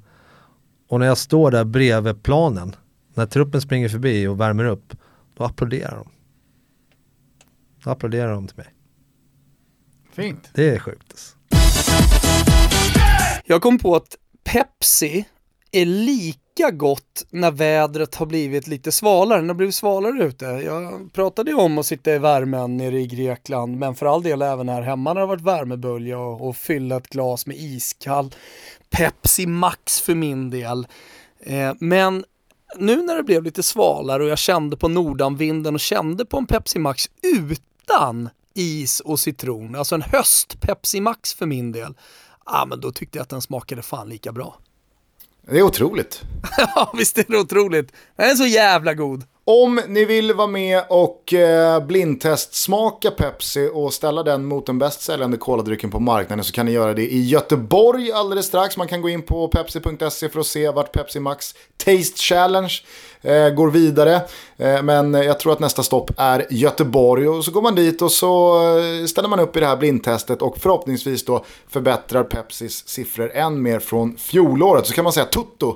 [0.87, 2.75] Och när jag står där bredvid planen,
[3.13, 4.95] när truppen springer förbi och värmer upp,
[5.33, 6.07] då applåderar de.
[7.83, 8.73] Då applåderar de till mig.
[10.11, 10.49] Fint.
[10.53, 11.11] Det är sjukt.
[11.11, 11.37] alltså.
[13.45, 15.25] Jag kom på att Pepsi
[15.73, 20.45] är lika gott när vädret har blivit lite svalare, när det blivit svalare ute.
[20.45, 24.41] Jag pratade ju om att sitta i värmen nere i Grekland, men för all del
[24.41, 28.35] även här hemma när det har varit värmebölja och, och fylla ett glas med iskall
[28.89, 30.87] Pepsi Max för min del.
[31.39, 32.25] Eh, men
[32.77, 36.47] nu när det blev lite svalare och jag kände på nordanvinden och kände på en
[36.47, 41.93] Pepsi Max utan is och citron, alltså en höst Pepsi Max för min del,
[42.45, 44.57] ja men då tyckte jag att den smakade fan lika bra.
[45.47, 46.21] Det är otroligt.
[46.57, 47.91] Ja, visst är det otroligt.
[48.15, 49.23] Den är så jävla god.
[49.45, 55.01] Om ni vill vara med och eh, blindtestsmaka Pepsi och ställa den mot den bäst
[55.01, 58.77] säljande koladrycken på marknaden så kan ni göra det i Göteborg alldeles strax.
[58.77, 62.73] Man kan gå in på pepsi.se för att se vart Pepsi Max Taste Challenge
[63.21, 64.21] eh, går vidare.
[64.57, 68.11] Eh, men jag tror att nästa stopp är Göteborg och så går man dit och
[68.11, 73.31] så eh, ställer man upp i det här blindtestet och förhoppningsvis då förbättrar Pepsis siffror
[73.31, 74.87] än mer från fjolåret.
[74.87, 75.75] Så kan man säga tutto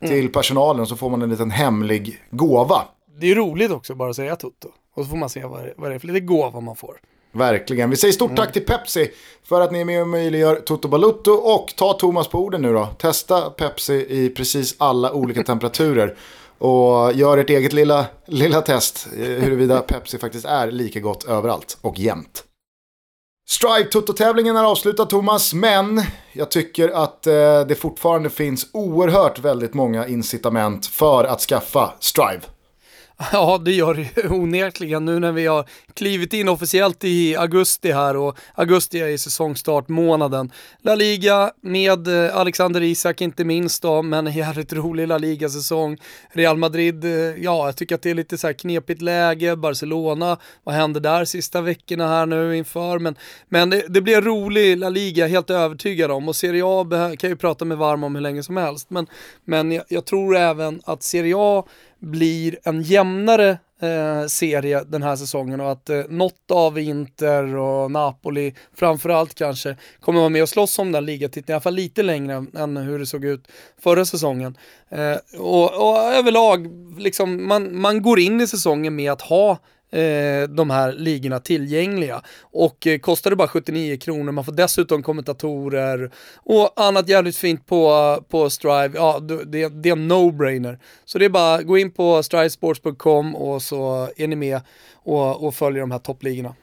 [0.00, 2.82] till personalen och så får man en liten hemlig gåva.
[3.20, 4.68] Det är roligt också bara att säga Toto.
[4.94, 7.00] Och så får man se vad det, vad det är för lite gåva man får.
[7.32, 7.90] Verkligen.
[7.90, 9.10] Vi säger stort tack till Pepsi
[9.44, 11.32] för att ni är med och möjliggör Toto Balutto.
[11.32, 12.86] Och ta Thomas på orden nu då.
[12.98, 16.16] Testa Pepsi i precis alla olika temperaturer.
[16.58, 21.78] Och gör ert eget lilla, lilla test eh, huruvida Pepsi faktiskt är lika gott överallt
[21.80, 22.44] och jämt.
[23.48, 29.74] Strive Toto-tävlingen är avslutad Thomas, men jag tycker att eh, det fortfarande finns oerhört väldigt
[29.74, 32.40] många incitament för att skaffa Strive.
[33.32, 37.92] Ja, det gör det ju onekligen nu när vi har klivit in officiellt i augusti
[37.92, 40.52] här och augusti är ju säsongstartmånaden.
[40.82, 45.98] La Liga med eh, Alexander Isak inte minst då, men en jävligt rolig La Liga-säsong.
[46.32, 49.56] Real Madrid, eh, ja, jag tycker att det är lite så här knepigt läge.
[49.56, 52.98] Barcelona, vad händer där sista veckorna här nu inför?
[52.98, 53.16] Men,
[53.48, 56.28] men det, det blir en rolig La Liga, helt övertygad om.
[56.28, 58.90] Och Serie A kan kan ju prata med varm om hur länge som helst.
[58.90, 59.06] Men,
[59.44, 61.64] men jag, jag tror även att Serie A
[62.04, 67.90] blir en jämnare eh, serie den här säsongen och att eh, något av Inter och
[67.90, 72.02] Napoli framförallt kanske kommer vara med och slåss om den ligatiteln, i alla fall lite
[72.02, 73.48] längre än hur det såg ut
[73.82, 74.58] förra säsongen.
[74.88, 79.58] Eh, och, och överlag, liksom, man, man går in i säsongen med att ha
[79.94, 82.22] eh, de här ligorna tillgängliga.
[82.40, 87.66] Och eh, kostar det bara 79 kronor, man får dessutom kommentatorer och annat jävligt fint
[87.66, 88.90] på, på Strive.
[88.94, 90.78] Ja, det, det är en no-brainer.
[91.04, 94.60] Så det är bara gå in på strivesports.com och så är ni med
[94.94, 96.54] och, och följer de här toppligorna.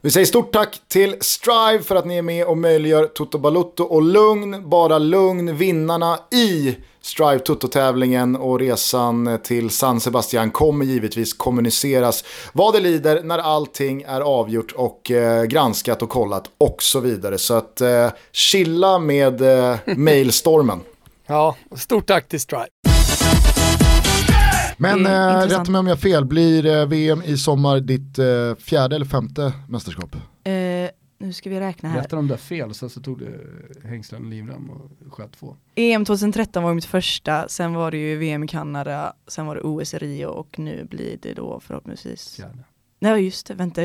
[0.00, 3.84] Vi säger stort tack till Strive för att ni är med och möjliggör Toto Balutto
[3.84, 11.32] och lugn, bara lugn, vinnarna i Strive Toto-tävlingen och resan till San Sebastian kommer givetvis
[11.32, 17.00] kommuniceras vad det lider när allting är avgjort och eh, granskat och kollat och så
[17.00, 17.38] vidare.
[17.38, 20.80] Så att eh, chilla med eh, mailstormen.
[21.26, 22.66] Ja, stort tack till Strive.
[24.76, 28.64] Men är eh, rätta mig om jag fel, blir eh, VM i sommar ditt eh,
[28.64, 30.16] fjärde eller femte mästerskap?
[31.22, 31.96] Eh, nu ska vi räkna här.
[32.00, 33.38] Rättade de där fel så, så tog det
[33.88, 35.56] hängslen och livrem och sköt två.
[35.74, 39.60] EM 2013 var mitt första, sen var det ju VM i Kanada, sen var det
[39.62, 42.64] OS i Rio och nu blir det då förhoppningsvis Fjärde.
[42.98, 43.82] Nej just det, vänta,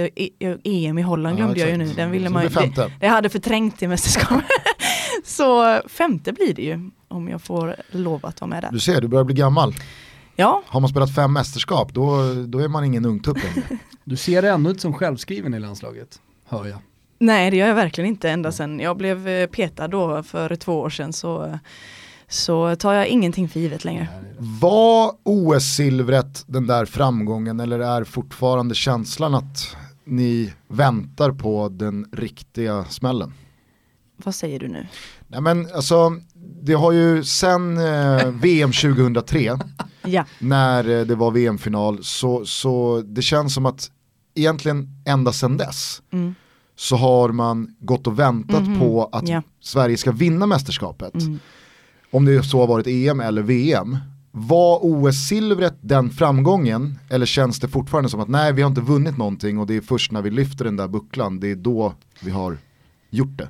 [0.64, 3.08] EM i Holland Ja, glömde jag ju nu, den ville man det ju, det, det
[3.08, 4.46] hade förträngt i mästerskapet.
[5.24, 8.72] Så femte blir det ju om jag får lov att vara med där.
[8.72, 9.76] Du ser, du börjar bli gammal.
[10.36, 13.68] Ja, Har man spelat fem mästerskap då, då är man ingen ungtupp längre.
[14.04, 16.80] Du ser ändå inte som självskriven i landslaget, hör jag.
[17.20, 20.80] Nej det gör jag verkligen inte ända sedan jag blev eh, petad då för två
[20.80, 21.60] år sedan så,
[22.28, 24.08] så tar jag ingenting för givet längre.
[24.62, 32.86] Var OS-silvret den där framgången eller är fortfarande känslan att ni väntar på den riktiga
[32.86, 33.34] smällen?
[34.24, 34.88] Vad säger du nu?
[35.28, 36.16] Nej men alltså,
[36.62, 39.60] det har ju sen eh, VM 2003,
[40.04, 40.26] Ja.
[40.40, 43.92] när eh, det var VM-final, så, så det känns som att
[44.36, 46.36] egentligen ända sedan dess Mm.
[46.80, 49.42] Så har man gått och väntat Mhm, på att ja.
[49.62, 51.14] Sverige ska vinna mästerskapet.
[51.16, 51.40] Mm.
[52.12, 53.98] Om det så har varit EM eller VM.
[54.32, 59.18] Var OS-silvret den framgången eller känns det fortfarande som att nej vi har inte vunnit
[59.18, 62.32] någonting och det är först när vi lyfter den där bucklan, det är då vi
[62.32, 62.58] har
[63.10, 63.50] gjort det.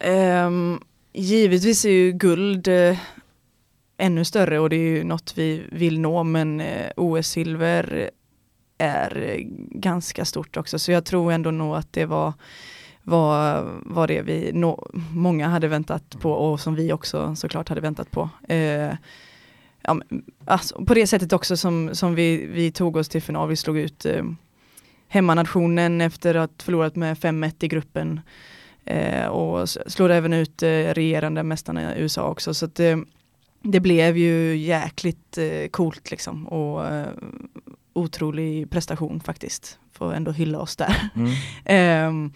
[0.00, 0.80] Ehm,
[1.14, 2.98] givetvis är ju guld eh,
[3.98, 8.10] ännu större och det är ju något vi vill nå men eh, OS-silver
[8.78, 9.36] är
[9.70, 12.32] ganska stort också så jag tror ändå nog att det var
[13.08, 17.80] var, var det vi nå, många hade väntat på och som vi också såklart hade
[17.80, 18.30] väntat på.
[18.48, 18.94] Eh,
[19.82, 23.48] ja, men, alltså, på det sättet också som, som vi, vi tog oss till final,
[23.48, 24.24] vi slog ut eh,
[25.08, 28.20] hemmanationen efter att förlorat med 5-1 i gruppen.
[28.84, 32.54] Eh, och slår även ut eh, regerande mästarna i USA också.
[32.54, 32.96] Så att, eh,
[33.62, 37.08] det blev ju jäkligt eh, coolt liksom och eh,
[37.98, 39.78] otrolig prestation faktiskt.
[39.92, 41.08] Får ändå hylla oss där.
[41.64, 42.32] Ehm,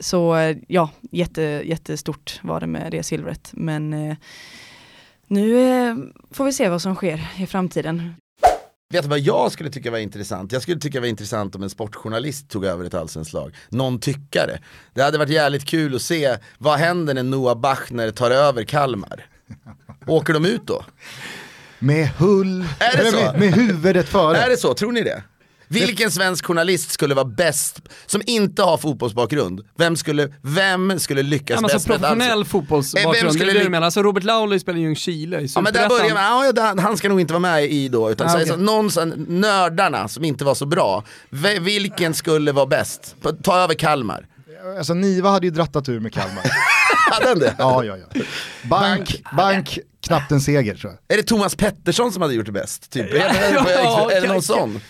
[0.00, 3.50] så ja, jätte, jättestort var det med det silvret.
[3.52, 4.16] Men eh,
[5.26, 5.96] nu eh,
[6.30, 8.14] får vi se vad som sker i framtiden.
[8.90, 10.52] Vet du vad jag skulle tycka var intressant?
[10.52, 13.54] Jag skulle tycka var intressant om en sportjournalist tog över ett allsvenskt lag.
[13.68, 14.58] Någon tyckare.
[14.94, 19.26] Det hade varit jävligt kul att se, vad händer när Noah Bachner tar över Kalmar?
[20.06, 20.84] Åker de ut då?
[21.78, 23.16] Med hull, Är det så?
[23.16, 24.36] med, med huvudet före.
[24.38, 24.74] Är det så?
[24.74, 25.22] Tror ni det?
[25.70, 29.60] Vilken svensk journalist skulle vara bäst, som inte har fotbollsbakgrund?
[29.78, 33.32] Vem skulle, vem skulle lyckas Ja, men bäst alltså med professionell Eh, fotbollsbakgrund, vem det
[33.32, 33.84] skulle är det du menar.
[33.84, 37.08] Alltså Robert Lauli spelar i Ljungskile i Ja men där börjar man, ja, han ska
[37.08, 38.46] nog inte vara med i då, utan Ah, okej.
[38.46, 41.04] så, någon sån, nördarna som inte var så bra,
[41.60, 43.16] vilken skulle vara bäst?
[43.42, 44.26] Ta över Kalmar.
[44.78, 46.44] Alltså Niva hade ju drattat ur med Kalmar.
[47.10, 47.54] Hade han det?
[47.58, 48.22] Ja, ja, ja.
[48.62, 51.14] Bank, bank, knappt en seger tror jag.
[51.16, 52.90] Är det Thomas Pettersson som hade gjort det bäst?
[52.90, 53.06] Typ?
[53.14, 54.80] Ja, är, det, ja, är det någon sån?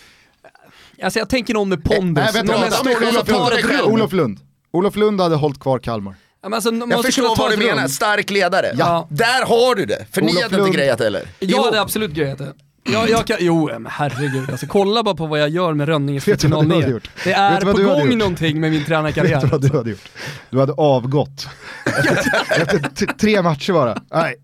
[1.03, 2.23] Alltså jag tänker någon med pondus.
[2.23, 3.93] Nej, vänta, någon vänta, med Olof, Olof, Lund.
[3.93, 4.39] Olof Lund.
[4.71, 6.15] Olof Lund hade hållit kvar Kalmar.
[6.41, 8.71] Ja, men alltså, Jag måste förstår vad du menar, stark ledare.
[8.77, 9.07] Ja.
[9.11, 10.67] Där har du det, för ni Olof hade Lund.
[10.67, 11.27] inte grejat eller?
[11.39, 12.53] Jag hade absolut grejat det.
[12.83, 16.25] Jag, jag kan, jo men herregud, alltså, kolla bara på vad jag gör med Rönninges
[16.27, 16.87] hade 49.
[16.89, 17.09] gjort?
[17.23, 19.33] Det är på gång någonting med min tränarkarriär.
[19.33, 20.09] Vet du vad du hade gjort?
[20.49, 21.47] Du hade avgått.
[21.85, 24.01] Efter, efter tre matcher bara.
[24.13, 24.35] Nej,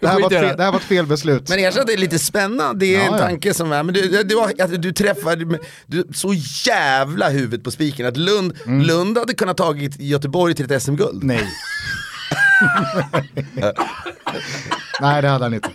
[0.00, 1.48] det här, var ett fel, det här var ett felbeslut.
[1.48, 3.18] Men erkänn att det är lite spännande, det är Ja, en ja.
[3.18, 6.34] tanke som är, men du, du, du, alltså, du träffade med- du, så
[6.66, 11.24] jävla huvudet på spiken att Lund, Lund hade kunnat tagit Göteborg till ett SM-guld.
[11.24, 11.48] Nej.
[15.00, 15.68] Nej det hade han inte.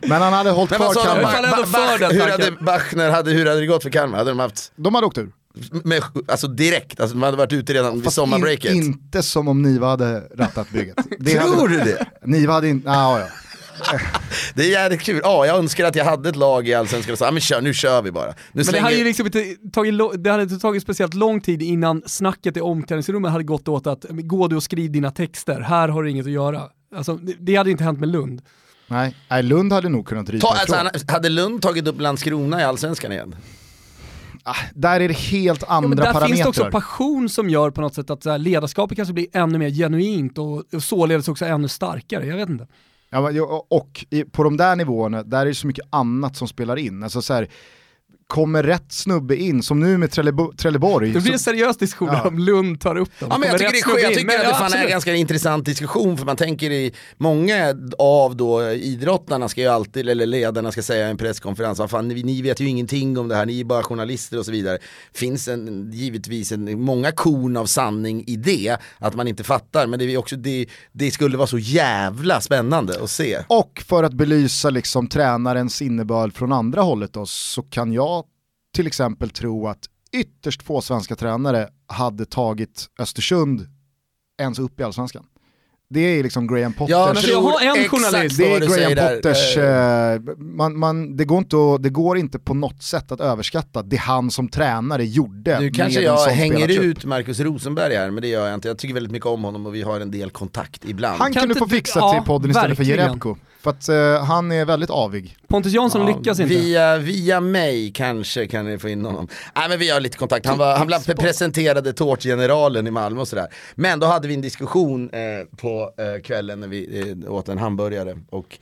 [0.00, 2.12] Men han hade hållit Men kvar vad sa de, Kalmar.
[2.12, 4.18] Hur hade Bachner, hade, hur hade det gått för Kalmar?
[4.18, 4.72] Hade de haft?
[4.76, 5.32] De hade åkt ur.
[5.84, 8.74] Med, alltså direkt, alltså de hade varit ute redan vid Fast sommarbreaket.
[8.74, 10.96] In, inte som om Niva hade rattat bygget.
[11.26, 12.06] Tror hade, du det?
[12.24, 13.26] Niva hade inte, ah, ja.
[14.54, 17.18] Det är jävligt kul, ja jag önskar att jag hade ett lag i Allsvenskan och
[17.18, 18.34] sa, ja, men kör, nu kör vi bara.
[18.52, 21.62] Nu Men det hade ju liksom inte tagit, det hade inte tagit speciellt lång tid
[21.62, 25.88] innan snacket i omklädningsrummet hade gått åt att gå du och skriv dina texter, här
[25.88, 26.62] har du inget att göra.
[26.96, 28.42] Alltså, det, det hade inte hänt med Lund.
[28.88, 32.60] Nej, nej, Lund hade nog kunnat ryta Ta, alltså, han, hade Lund tagit upp Landskrona
[32.60, 33.36] i Allsvenskan igen?
[34.74, 36.28] Där är det helt Ja, andra men där parametrar.
[36.28, 39.26] finns det också passion som gör på något sätt att så här, ledarskapet kanske blir
[39.32, 42.26] ännu mer genuint och, och således också ännu starkare.
[42.26, 42.66] Jag vet inte.
[43.10, 46.48] Ja, ja, och i, på de där nivåerna, där är det så mycket annat som
[46.48, 47.02] spelar in.
[47.02, 47.48] Alltså så här,
[48.28, 51.12] kommer rätt snubbe in, som nu med Trellebo- Trelleborg.
[51.12, 52.28] Det blir en seriös diskussion Ja.
[52.28, 53.28] om Lund tar upp dem.
[53.32, 55.14] Ja, men jag tycker, det jag tycker Men att det ja, fan är en ganska
[55.14, 60.72] intressant diskussion för man tänker i många av då idrottarna ska ju alltid, eller ledarna
[60.72, 63.46] ska säga i en presskonferens, vad fan, ni, ni vet ju ingenting om det här,
[63.46, 64.78] ni är bara journalister och så vidare.
[65.14, 69.98] Finns en, givetvis en, många korn av sanning i det, att man inte fattar, men
[69.98, 73.38] det, är också, det, det skulle vara så jävla spännande att se.
[73.48, 78.17] Och för att belysa liksom tränarens innebörd från andra hållet då, så kan jag
[78.74, 83.66] till exempel tro att ytterst få svenska tränare hade tagit Östersund
[84.40, 85.24] ens upp i allsvenskan.
[85.90, 86.90] det är liksom Graham Potters.
[86.90, 88.38] Ja, men Alltså, jag har en journalist.
[88.38, 89.16] det är Graham.
[89.16, 93.12] Potters, Eh, eh, man, man, det, går inte att, det går inte på något sätt
[93.12, 98.10] att överskatta det han som tränare gjorde Nu kanske jag hänger ut Marcus Rosenberg här,
[98.10, 98.68] men det gör jag inte.
[98.68, 101.18] Jag tycker väldigt mycket om honom och vi har en del kontakt ibland.
[101.18, 103.08] Han kan, Kan du inte få fixa till podden istället för verkligen.
[103.08, 103.36] Jerebko.
[103.60, 105.36] För att eh, han är väldigt avig.
[105.48, 106.54] Pontus Jansson Ja, lyckas inte.
[106.54, 109.28] Via, via mig kanske kan ni få in honom.
[109.56, 113.28] Nej men vi har lite kontakt, han, var, han blev presenterade tårtgeneralen i Malmö och
[113.28, 113.46] sådär.
[113.74, 115.20] Men då hade vi en diskussion eh,
[115.56, 118.58] på eh, kvällen när vi eh, åt en hamburgare och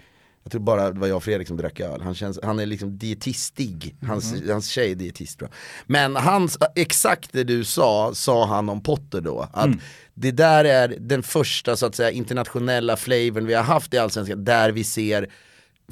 [0.46, 2.00] jag tror bara det var jag och Fredrik som drack öl.
[2.00, 5.48] Han, känns, han är liksom dietistig, hans, hans tjej är dietist bra.
[5.86, 9.48] Men hans, exakt det du sa, sa han om Potter då.
[9.52, 9.70] Att
[10.14, 14.44] det där är den första så att säga internationella flavorn vi har haft i Allsvenskan
[14.44, 15.30] där vi ser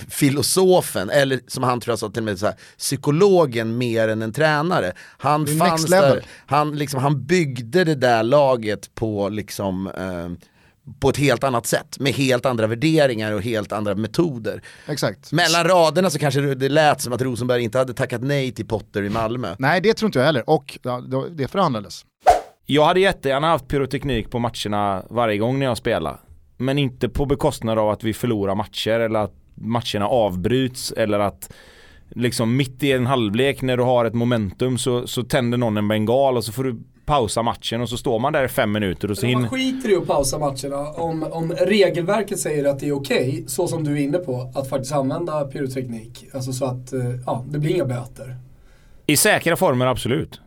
[0.09, 4.23] filosofen, eller som han tror jag sa till och med så här, psykologen mer än
[4.23, 4.93] en tränare.
[5.19, 10.47] Han fanns där, han, liksom, han byggde det där laget på liksom eh,
[11.01, 14.63] på ett helt annat sätt, med helt andra värderingar och helt andra metoder.
[14.89, 15.33] Exakt.
[15.33, 19.03] Mellan raderna så kanske det- lät som att Rosenberg inte hade tackat nej till Potter
[19.03, 19.55] i Malmö.
[19.59, 20.79] Nej det tror inte jag heller, och
[21.31, 22.05] det förhandlades.
[22.67, 26.21] Jag hade jättegärna haft pyroteknik på matcherna varje gång när jag spelar.
[26.57, 31.53] Men inte på bekostnad av att vi förlorar matcher eller att matcherna avbryts eller att
[32.11, 35.89] liksom mitt i en halvlek när du har ett momentum så, så tänder någon en
[35.89, 39.11] bengal och så får du pausa matchen och så står man där i fem minuter
[39.11, 39.41] och så Men hinner...
[39.41, 43.69] man skiter i att pausa matcherna om, om regelverket säger att det är okej, så
[43.69, 46.27] som du är inne på, att faktiskt använda pyroteknik.
[46.35, 48.37] Alltså så att, eh, ja, det blir inga böter.
[49.07, 50.41] I säkra former absolut.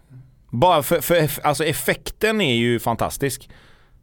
[0.50, 3.50] Bara för, för alltså effekten är ju fantastisk.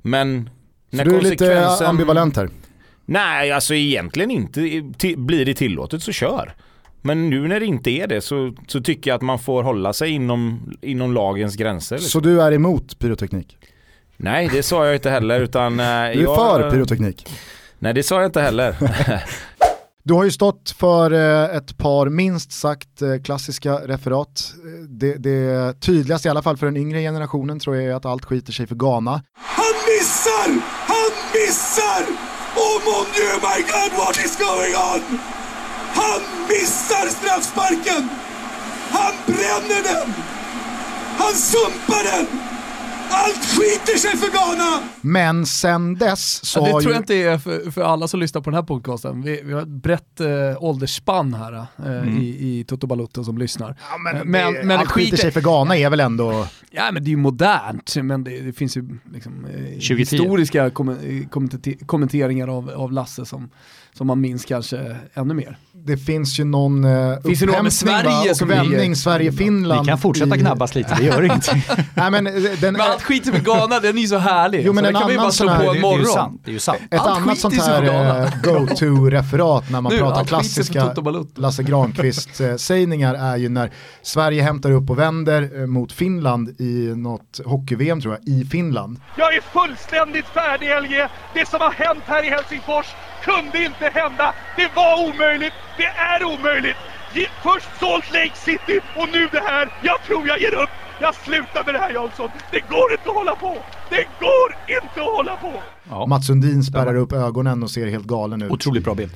[0.02, 0.50] Men
[0.90, 2.48] Så när du är lite ambivalent här.
[3.04, 4.60] Nej, alltså egentligen inte.
[5.16, 6.54] Blir det tillåtet så kör.
[7.06, 9.92] Men nu när det inte är det så, så tycker jag att man får hålla
[9.92, 11.96] sig inom, inom lagens gränser.
[11.96, 12.10] liksom.
[12.10, 13.56] Så du är emot pyroteknik?
[14.16, 15.72] Nej, det sa jag inte heller utan...
[15.80, 17.28] eh, Du är jag, för pyroteknik?
[17.78, 18.76] Nej, det sa jag inte heller.
[20.06, 24.52] Du har ju stått för eh, ett par minst sagt eh, klassiska referat.
[24.88, 28.24] Det, det tydligaste, i alla fall för den yngre generationen, tror jag är att allt
[28.24, 29.22] skiter sig för Ghana.
[29.34, 30.48] Han missar!
[30.92, 32.02] Han missar!
[32.56, 35.18] Oh mon dieu, my god, what is going on?
[36.04, 38.08] Han missar straffsparken!
[38.90, 40.14] Han bränner den!
[41.18, 42.26] Han sumpar den!
[43.10, 44.82] Allt skiter sig för Ghana!
[45.00, 46.90] Men sen dess så Ja, det tror ju...
[46.90, 49.22] jag inte är för, för alla som lyssnar på den här podcasten.
[49.22, 50.26] Vi, vi har ett brett eh,
[50.64, 52.18] åldersspann här eh, Mm.
[52.18, 53.76] i, i Toto Balotto som lyssnar.
[53.90, 56.46] Ja, men, Eh, men, det, allt skiter sig för Ghana är väl ändå...
[56.70, 59.94] Ja men det är ju modernt, men det, det finns ju liksom, eh, 2010.
[59.96, 60.96] historiska kom, eh,
[61.30, 63.50] kommenter- kommenteringar av, av Lasse som,
[63.96, 65.58] som man minns kanske ännu mer.
[65.86, 69.80] Det finns ju någon uh, Finns det med Sverige och vändning Sverige-Finland.
[69.86, 71.62] Vi kan fortsätta i- gnabbas lite, det gör ingenting.
[71.94, 74.62] Nej, men, eh, den, Men allt skiter med Ghana, den är ju så härlig.
[74.66, 75.92] Jo, men så en kan vi annan bara slå här- på det- en det är
[75.92, 76.12] ju morgon.
[76.14, 76.78] sant, det är ju sant.
[76.90, 77.82] Ett Allt annat sånt här
[78.22, 80.94] eh, go-to-referat när man Nu, pratar klassiska.
[81.34, 83.70] Lasse Granqvist-sägningar är ju när
[84.02, 89.00] Sverige hämtar upp och vänder eh, mot Finland i något hockey-VM tror jag, i Finland.
[89.18, 91.06] Jag är fullständigt färdig LG.
[91.34, 92.86] Det som har hänt här i Helsingfors
[93.28, 94.34] kunde inte hända.
[94.56, 95.56] Det var omöjligt.
[95.76, 96.76] Det är omöjligt.
[97.42, 99.68] Först Salt Lake City och nu det här.
[99.82, 100.70] Jag tror jag ger upp.
[101.00, 102.30] Jag slutar med det här Jansson.
[102.52, 103.56] Det går inte att hålla på.
[103.90, 105.52] Det går inte att hålla på.
[105.90, 106.06] Ja.
[106.06, 108.50] Mats Sundin spärrar upp ögonen och ser helt galen ut.
[108.50, 109.12] Otroligt bra bild.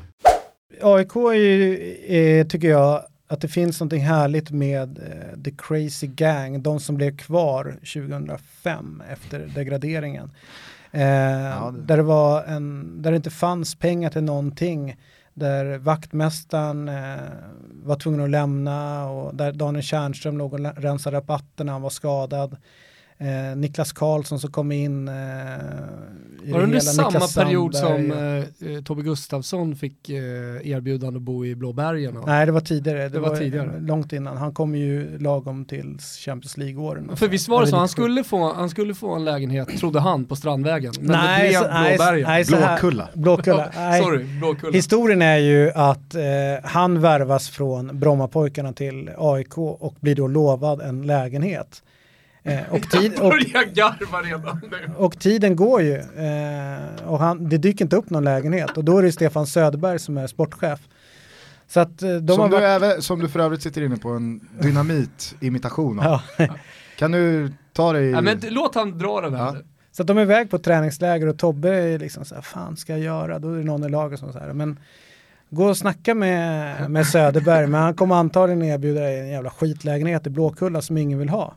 [0.83, 6.07] AIK är ju, är, tycker jag, att det finns någonting härligt med eh, The Crazy
[6.07, 10.31] Gang, de som blev kvar 2005 efter degraderingen.
[10.92, 14.96] Eh, där, det var en, där det inte fanns pengar till någonting,
[15.35, 17.16] där vaktmästaren eh,
[17.83, 22.57] var tvungen att lämna och där Daniel Tjärnström låg och rensade rabatterna, han var skadad.
[23.20, 25.14] Eh, Niklas Karlsson som kom in eh,
[26.44, 30.16] i Var det under samma Niklas period Sandberg som eh, eh, Tobbe Gustafsson fick eh,
[30.70, 32.16] erbjudande att bo i Blåbergen?
[32.16, 32.26] Och...
[32.26, 33.02] Nej, det var tidigare.
[33.02, 33.81] Det, Det var var, tidigare.
[33.81, 34.37] långt innan.
[34.37, 37.16] Han kom ju lagom till Champions League-åren.
[37.16, 40.25] För visst var det så, han skulle, få, han skulle få en lägenhet, trodde han,
[40.25, 40.92] på Strandvägen.
[41.00, 41.64] Men Nej, det blev så-
[41.96, 42.27] Blåbergen.
[42.29, 43.08] nej, så här- Blåkulla.
[43.14, 43.71] Blåkulla.
[43.77, 44.02] Nej.
[44.02, 44.73] Sorry, Blåkulla.
[44.73, 46.21] Historien är ju att eh,
[46.64, 51.83] han värvas från Brommapojkarna till AIK och blir då lovad en lägenhet.
[52.42, 54.94] Eh, och, tid, och, Börjar garva redan nu.
[54.96, 58.98] och tiden går ju eh, och han, det dyker inte upp någon lägenhet och då
[58.98, 60.80] är det Stefan Söderberg som är sportchef.
[61.68, 63.96] Så att eh, de har Som du, varit, även, som du för övrigt sitter inne
[63.96, 66.20] på en dynamit-imitation av.
[66.36, 66.48] ja.
[66.98, 68.10] Kan du ta dig...
[68.10, 69.52] Ja, men låt han dra den här Ja.
[69.52, 69.64] nu.
[69.92, 72.92] Så att de är iväg på träningsläger och Tobbe är liksom så här, fan ska
[72.92, 73.38] jag göra?
[73.38, 74.78] Då är det någon i laget som säger, men
[75.50, 80.26] gå och snacka med, med Söderberg, men han kommer antagligen erbjuda dig en jävla skitlägenhet
[80.26, 81.54] i Blåkulla som ingen vill ha.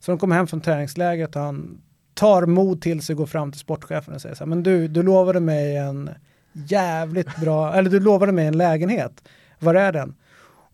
[0.00, 1.80] Så de kommer hem från träningslägret och han
[2.14, 4.88] tar mod till sig och går fram till sportchefen och säger så här, men du,
[4.88, 6.10] du lovade mig en
[6.52, 9.28] jävligt bra, eller du lovade mig en lägenhet.
[9.58, 10.14] Var är den?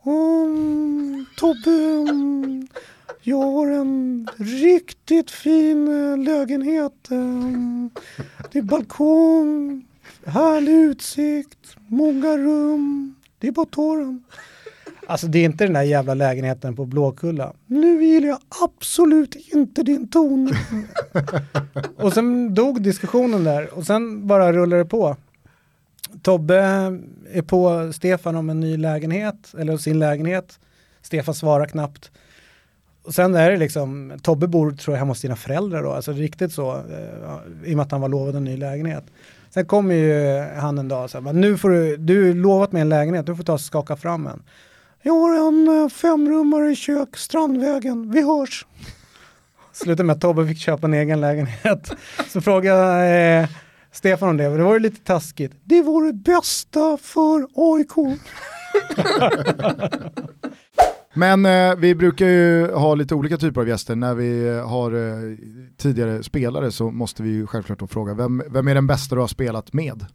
[0.07, 2.69] Mm, Tobbe,
[3.23, 7.11] jag har en riktigt fin eh, lägenhet.
[7.11, 8.03] Eh,
[8.53, 9.85] det är balkong,
[10.27, 13.15] härlig utsikt, många rum.
[13.39, 14.25] Det är bara torren.
[15.07, 17.53] Alltså det är inte den där jävla lägenheten på Blåkulla.
[17.67, 20.51] Nu gillar jag absolut inte din ton.
[21.97, 25.17] och sen dog diskussionen där och sen bara rullade det på.
[26.23, 26.57] Tobbe
[27.33, 30.59] är på Stefan om en ny lägenhet, eller sin lägenhet.
[31.03, 32.11] Stefan svarar knappt.
[33.05, 36.13] Och sen är det liksom, Tobbe bor tror jag hemma hos sina föräldrar då, alltså
[36.13, 39.05] riktigt så, eh, i och med att han var lovad en ny lägenhet.
[39.51, 42.83] Sen kommer ju han en dag och säger, nu får du, du har lovat mig
[42.83, 44.43] en lägenhet, du får ta och skaka fram en.
[45.07, 48.67] Jag har en femrummare i kök, Strandvägen, vi hörs.
[49.73, 51.93] Slutade med att Tobbe fick köpa en egen lägenhet.
[52.29, 53.49] Så frågade eh,
[53.93, 55.53] Stefan om det, men det var ju lite taskigt.
[55.65, 57.93] Det var det bästa för AIK.
[61.15, 63.97] Men eh, vi brukar ju ha lite olika typer av gäster.
[63.97, 65.37] När vi eh, har eh,
[65.77, 69.21] tidigare spelare så måste vi ju självklart då fråga, vem, vem är den bästa du
[69.21, 70.07] har spelat med?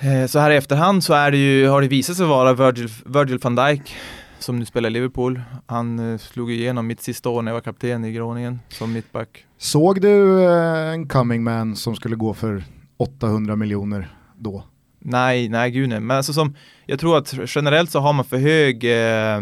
[0.00, 2.88] Eh, Så här i efterhand så är det ju, har det visat sig vara Virgil,
[3.04, 3.96] Virgil van Dijk
[4.38, 5.40] som nu spelar i Liverpool.
[5.66, 9.44] Han eh, slog igenom mitt sista år när jag var kapten i Groningen som mittback.
[9.58, 12.64] Såg du eh, en coming man som skulle gå för
[12.96, 14.64] 800 miljoner då?
[14.98, 16.00] Nej, nej gud nej.
[16.00, 16.54] Men alltså som,
[16.86, 19.40] jag tror att generellt så har man för hög, eh,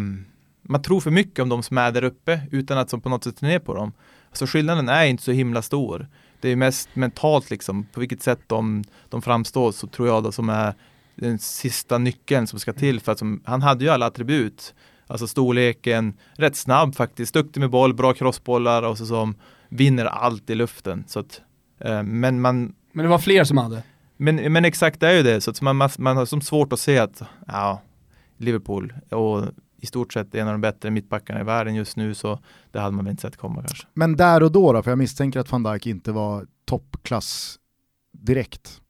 [0.62, 3.24] man tror för mycket om de som är där uppe utan att som på något
[3.24, 3.92] sätt ner på dem.
[4.32, 6.08] Så skillnaden är inte så himla stor.
[6.40, 10.32] Det är mest mentalt liksom, på vilket sätt de, de framstår så tror jag då
[10.32, 10.74] som är
[11.14, 14.74] den sista nyckeln som ska till för att som, han hade ju alla attribut.
[15.06, 19.34] Alltså storleken, rätt snabb faktiskt, duktig med boll, bra crossbollar och så som
[19.68, 21.04] vinner allt i luften.
[21.06, 21.40] Så att,
[21.80, 23.82] eh, men man Men det var fler som hade.
[24.16, 26.72] men, men exakt det är ju det, så att man, man, man har som svårt
[26.72, 27.82] att se att ja,
[28.36, 29.44] Liverpool och
[29.80, 32.38] i stort sett en av de bättre mittbackarna i världen just nu så
[32.72, 33.86] det hade man väl inte sett komma kanske.
[33.94, 37.58] Men där och då då, för jag misstänker att van Dijk inte var toppklass
[38.12, 38.80] direkt.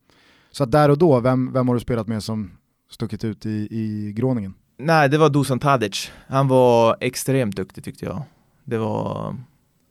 [0.51, 2.51] Så att där och då, vem, vem har du spelat med som
[2.91, 4.55] stuckit ut i, i gråningen?
[4.79, 6.11] Nej, det var Dusan Tadic.
[6.29, 8.23] Han var extremt duktig tyckte jag.
[8.65, 9.37] Det var...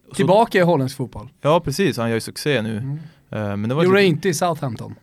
[0.09, 1.29] så- Tillbaka i holländsk fotboll.
[1.41, 1.97] Ja, precis.
[1.97, 2.77] Han gör ju succé nu.
[3.29, 4.95] Eh, Men det var Gjorde det inte i Southampton.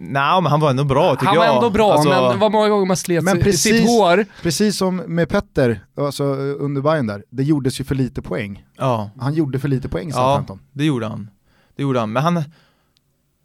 [0.00, 1.48] Nej, men han var ändå bra tycker Han jag.
[1.48, 4.26] var ändå bra, Alltså- men det var många gånger man slet Men precis, sitt hår.
[4.42, 8.64] precis som med Petter, alltså under Bayern där, det gjordes ju för lite poäng.
[8.76, 9.10] Ja.
[9.20, 10.60] Han gjorde för lite poäng i Ja, Southampton.
[10.72, 11.30] det gjorde han.
[11.76, 12.12] Det gjorde han.
[12.12, 12.42] Men han,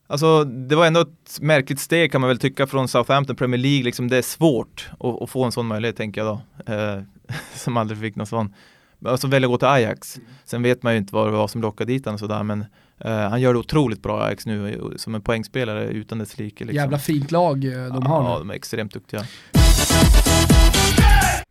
[0.08, 3.84] alltså det var ändå ett märkligt steg kan man väl tycka från Southampton Premier League.
[3.84, 6.74] Liksom det är svårt att, att få en sån möjlighet tänker jag då.
[6.74, 7.02] Eh,
[7.56, 8.54] som aldrig fick någon sån.
[9.06, 10.20] Alltså välja att gå till Ajax.
[10.46, 12.66] Sen vet man ju inte vad det var som lockade dit honom sådär men
[13.00, 16.64] eh, han gör det otroligt bra Ajax nu som en poängspelare utan dess like.
[16.66, 16.76] Liksom.
[16.76, 18.40] Jävla fint lag eh, de har Ja, nu.
[18.40, 19.24] de är extremt duktiga.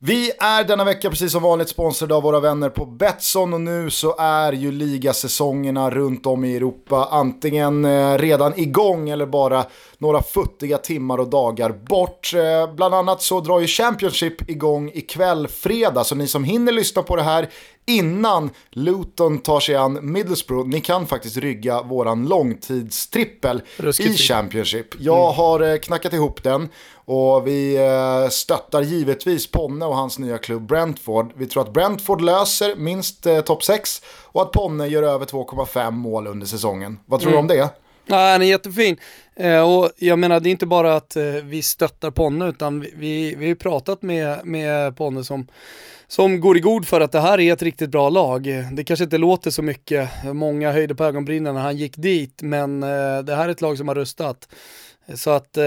[0.06, 3.90] Vi är denna vecka precis som vanligt sponsrade av våra vänner på Betsson och nu
[3.90, 9.64] så är ju ligasäsongerna runt om i Europa antingen eh, redan igång eller bara
[9.98, 12.34] några futtiga timmar och dagar bort.
[12.34, 17.02] Eh, Bland annat så drar ju Championship igång ikväll fredag så ni som hinner lyssna
[17.02, 17.48] på det här
[17.86, 24.22] innan Luton tar sig an Middlesbrough, ni kan faktiskt rygga våran långtidstrippel Ruskigt i.
[24.22, 24.86] Championship.
[24.98, 26.68] Jag har eh, knackat ihop den
[27.04, 31.32] och vi eh, stöttar givetvis Ponne och hans nya klubb Brentford.
[31.36, 35.90] Vi tror att Brentford löser minst eh, topp 6 och att Ponne gör över 2,5
[35.90, 36.98] mål under säsongen.
[37.06, 37.46] Vad tror Mm.
[37.46, 37.70] du om det?
[38.06, 38.96] Nej, han är jättefin.
[39.36, 42.92] Eh, och jag menar, det är inte bara att eh, vi stöttar Ponne, utan vi,
[42.96, 45.46] vi, vi har ju pratat med, med Ponne som,
[46.08, 48.42] som går i god för att det här är ett riktigt bra lag.
[48.72, 52.82] Det kanske inte låter så mycket, många höjde på ögonbrynen när han gick dit, men
[52.82, 54.48] eh, det här är ett lag som har rustat.
[55.14, 55.64] Så att eh,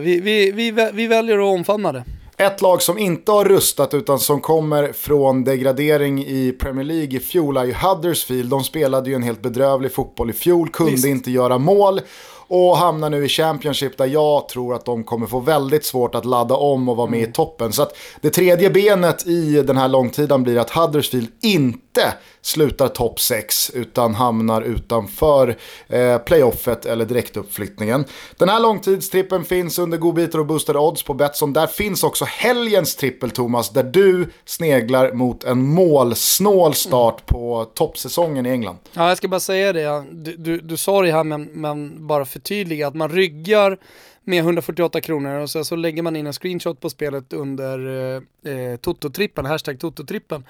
[0.00, 2.04] vi, vi, vi, vi väljer att omfamna det.
[2.36, 7.20] Ett lag som inte har rustat utan som kommer från degradering i Premier League i
[7.20, 8.50] fjol är ju Huddersfield.
[8.50, 11.06] De spelade ju en helt bedrövlig fotboll i fjol, kunde Visst.
[11.06, 12.00] inte göra mål
[12.48, 16.24] och hamnar nu i Championship där jag tror att de kommer få väldigt svårt att
[16.24, 17.72] ladda om och vara med i toppen.
[17.72, 23.20] Så att det tredje benet i den här långtiden blir att Huddersfield inte slutar topp
[23.20, 25.56] 6 utan hamnar utanför
[25.88, 28.04] eh, playoffet eller direktuppflyttningen.
[28.38, 31.52] Den här långtidstrippen finns under godbitar och boostade odds på Betsson.
[31.52, 38.46] Där finns också helgens trippel Thomas där du sneglar mot en målsnål start på toppsäsongen
[38.46, 38.76] i England.
[38.92, 40.04] Ja, jag ska bara säga det.
[40.12, 43.78] Du, du, du sa det här, men, men bara förtydliga att man ryggar
[44.24, 48.52] med 148 kronor och sen så lägger man in en screenshot på spelet under eh,
[48.52, 50.44] eh, Toto-trippen, hashtag Toto-trippen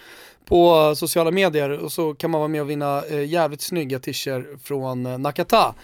[0.45, 4.49] på sociala medier och så kan man vara med och vinna eh, jävligt snygga t-shirts
[4.65, 5.75] från eh, Nakata.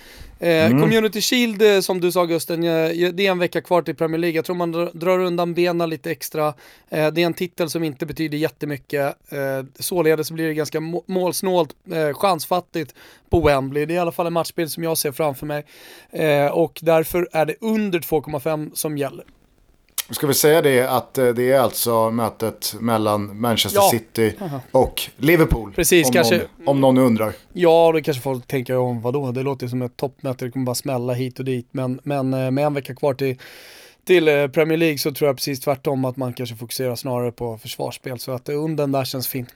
[0.40, 0.80] Eh, Mm.
[0.80, 4.36] Community Shield som du sa Gusten, det är en vecka kvar till Premier League.
[4.36, 6.54] Jag tror man drar- undan benen lite extra.
[6.88, 9.14] Det är en titel som inte betyder jättemycket.
[9.78, 11.74] Således blir det ganska må- målsnålt,
[12.12, 12.94] chansfattigt
[13.30, 13.86] på Wembley.
[13.86, 15.64] Det är i alla fall en matchbild som jag ser framför mig.
[16.52, 19.24] Och därför är det under 2,5 som gäller.
[20.10, 23.90] Ska vi säga det att eh, det är alltså mötet mellan Manchester Ja.
[23.90, 24.34] City
[24.70, 25.72] och Liverpool?
[25.72, 27.32] Precis, om kanske- Någon, om någon undrar.
[27.52, 30.74] Ja, då kanske folk tänker om vadå, det låter som ett toppmöte, det kommer bara
[30.74, 31.68] smälla hit och dit.
[31.70, 33.36] Men, men eh, med en vecka kvar till,
[34.06, 37.58] till eh, Premier League så tror jag precis tvärtom att man kanske fokuserar snarare på
[37.58, 38.18] försvarsspel.
[38.18, 39.48] Så att under där känns fint.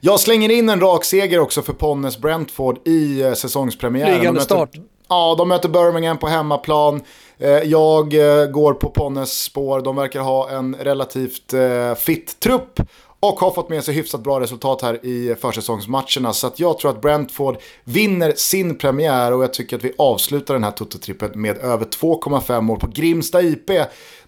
[0.00, 4.14] Jag slänger in en rak seger också för Ponnes Brentford i säsongspremiären.
[4.14, 4.70] Flygande start.
[5.08, 7.02] Ja, de möter Birmingham på hemmaplan.
[7.38, 9.80] Eh, jag eh, går på Ponnes spår.
[9.80, 12.80] De verkar ha en relativt eh, fit trupp.
[13.20, 16.32] Och har fått med sig hyfsat bra resultat här i försäsongsmatcherna.
[16.32, 20.54] Så att jag tror att Brentford vinner sin premiär och jag tycker att vi avslutar
[20.54, 23.70] den här Toto-trippen med över 2,5 mål på Grimsta IP.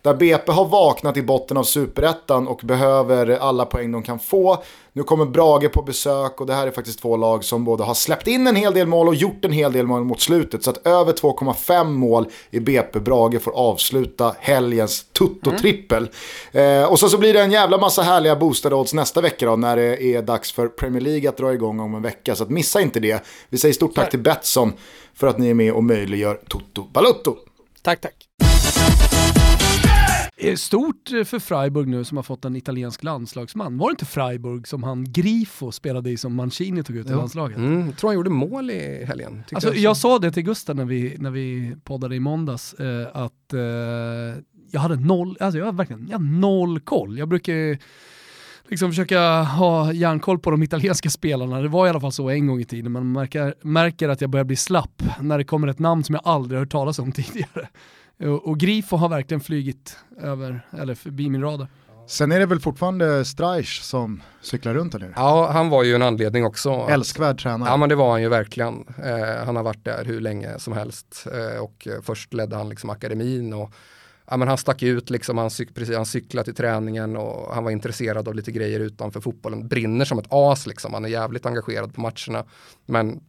[0.07, 4.63] Där BP har vaknat i botten av superettan och behöver alla poäng de kan få.
[4.93, 7.95] Nu kommer Brage på besök och det här är faktiskt två lag som både har
[7.95, 10.65] släppt in en hel del mål och gjort en hel del mål mot slutet.
[10.65, 16.09] Så att över 2,5 mål i BP Brage får avsluta helgens Tutto-trippel.
[16.53, 19.57] Eh, och så, så blir det en jävla massa härliga boostade odds nästa vecka då
[19.57, 22.37] när det är dags för Premier League att dra igång om en vecka.
[22.37, 23.25] Så att missa inte det.
[23.49, 24.73] Vi säger stort tack till Betsson
[25.15, 27.37] för att ni är med och möjliggör Toto Balutto.
[27.83, 28.46] Tack, tack.
[30.37, 33.79] Är stort eh, för Freiburg nu som har fått en italiensk landslagsman.
[33.79, 37.59] Var det inte Freiburg som han Grifo spelade i som Mancini tog ut i landslaget?
[37.59, 39.45] Mm, tror han gjorde mål i helgen.
[39.53, 39.79] Alltså, jag.
[39.79, 43.61] jag sa det till Gustav när vi, när vi poddade i måndags, eh, att eh,
[44.71, 47.19] jag hade noll, alltså jag har verkligen jag har noll koll.
[47.19, 47.79] Jag brukar
[48.69, 51.61] liksom försöka ha järnkoll på de italienska spelarna.
[51.61, 54.21] Det var i alla fall så en gång i tiden, men man märker, märker att
[54.21, 57.13] jag börjar bli slapp när det kommer ett namn som jag aldrig hört talas om
[57.13, 57.69] tidigare.
[58.21, 61.69] Och, och Grifo har verkligen flygit över, eller förbi min radar.
[62.09, 65.13] Sen är det väl fortfarande Streich som cyklar runt här nere.
[65.17, 66.71] Ja, han var ju en anledning också.
[66.71, 67.71] Älskvärd tränare.
[67.71, 68.85] Ja, men det var han ju verkligen.
[69.05, 72.69] Eh, han har varit där hur länge som helst eh, och eh, först ledde han
[72.69, 73.73] liksom akademin och
[74.27, 77.65] ja, men han stack ut, liksom, han, cyk, precis, han cyklade till träningen och han
[77.65, 79.69] var intresserad av lite grejer utanför fotbollen.
[79.69, 82.45] Brinner som ett as liksom, han är jävligt engagerad på matcherna.
[82.87, 83.21] Men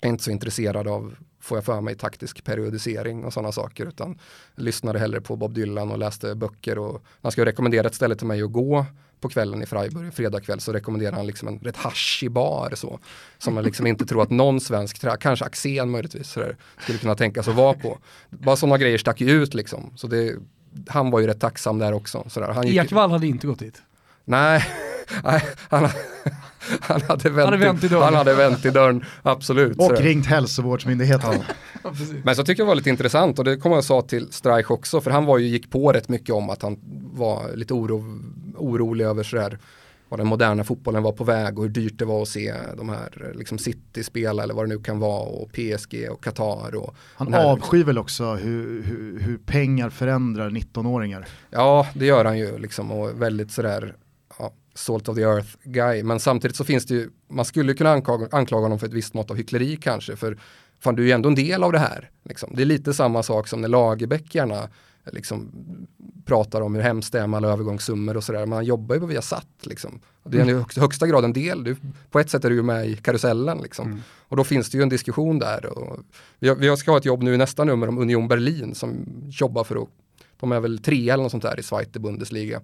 [0.00, 3.86] är inte så intresserad av, får jag för mig, taktisk periodisering och sådana saker.
[3.86, 4.18] Utan
[4.54, 6.78] lyssnade hellre på Bob Dylan och läste böcker.
[6.78, 8.86] Och han skulle rekommendera ett ställe till mig att gå
[9.20, 12.98] på kvällen i Freiburg, fredag kväll, så rekommenderar han liksom en rätt haschig bar så.
[13.38, 17.42] Som man liksom inte tror att någon svensk, kanske Axén möjligtvis, sådär, skulle kunna tänka
[17.42, 17.98] sig att vara på.
[18.30, 19.92] Bara sådana grejer stack ju ut liksom.
[19.96, 20.34] Så det,
[20.88, 22.24] han var ju rätt tacksam där också.
[22.28, 22.48] Sådär.
[22.48, 23.82] Han gick, Ekvall hade inte gått dit.
[24.24, 24.64] Nej,
[25.24, 25.88] nej han,
[26.80, 28.02] han, hade vänt, hade vänt i dörren.
[28.04, 29.78] Han hade vänt i dörren, absolut.
[29.78, 31.34] Och ringt hälsovårdsmyndigheten.
[32.24, 35.00] Men så tycker jag var lite intressant och det kommer jag sa till Streich också
[35.00, 36.78] för han var ju, gick på rätt mycket om att han
[37.12, 38.04] var lite oro,
[38.56, 39.58] orolig över sådär
[40.08, 42.88] vad den moderna fotbollen var på väg och hur dyrt det var att se de
[42.88, 46.94] här liksom City spela eller vad det nu kan vara och PSG och Qatar och
[47.14, 51.26] Han här- avskyr väl också hur, hur, hur pengar förändrar 19-åringar.
[51.50, 54.01] Ja, det gör han ju liksom och väldigt sådär ja,
[54.74, 56.02] salt of the earth guy.
[56.02, 59.14] Men samtidigt så finns det ju, man skulle kunna anklaga, anklaga honom för ett visst
[59.14, 60.16] mått av hyckleri kanske.
[60.16, 60.38] För
[60.80, 62.10] fan, du är ju ändå en del av det här.
[62.24, 62.52] Liksom.
[62.54, 64.68] Det är lite samma sak som när Lagerbäck gärna
[65.12, 65.50] liksom,
[66.24, 68.46] pratar om hur hemskt det är med alla övergångssummor och sådär.
[68.46, 70.00] Men han jobbar ju på Viasat liksom.
[70.24, 71.64] Det är i högsta, högsta grad en del.
[71.64, 71.76] Du,
[72.10, 74.02] på ett sätt är du ju med i karusellen liksom.
[74.28, 75.66] Och då finns det ju en diskussion där.
[75.66, 76.00] Och
[76.38, 79.82] vi ska ha ett jobb nu i nästa nummer om Union Berlin som jobbar för
[79.82, 79.88] att
[80.40, 82.60] de är väl tre eller något sånt där i Zweite Bundesliga.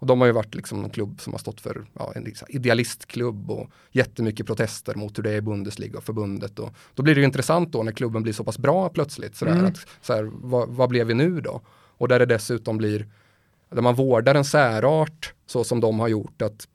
[0.00, 2.46] Och de har ju varit liksom en klubb som har stått för ja, en liksom
[2.50, 6.58] idealistklubb och jättemycket protester mot hur det är i Bundesliga och förbundet.
[6.58, 9.36] Och då blir det ju intressant då när klubben blir så pass bra plötsligt.
[9.36, 9.66] Sådär, Mm.
[9.66, 11.60] att, såhär, vad, vad blev vi nu då?
[11.70, 13.06] Och där det dessutom blir,
[13.70, 16.68] där man vårdar en särart så som de har gjort att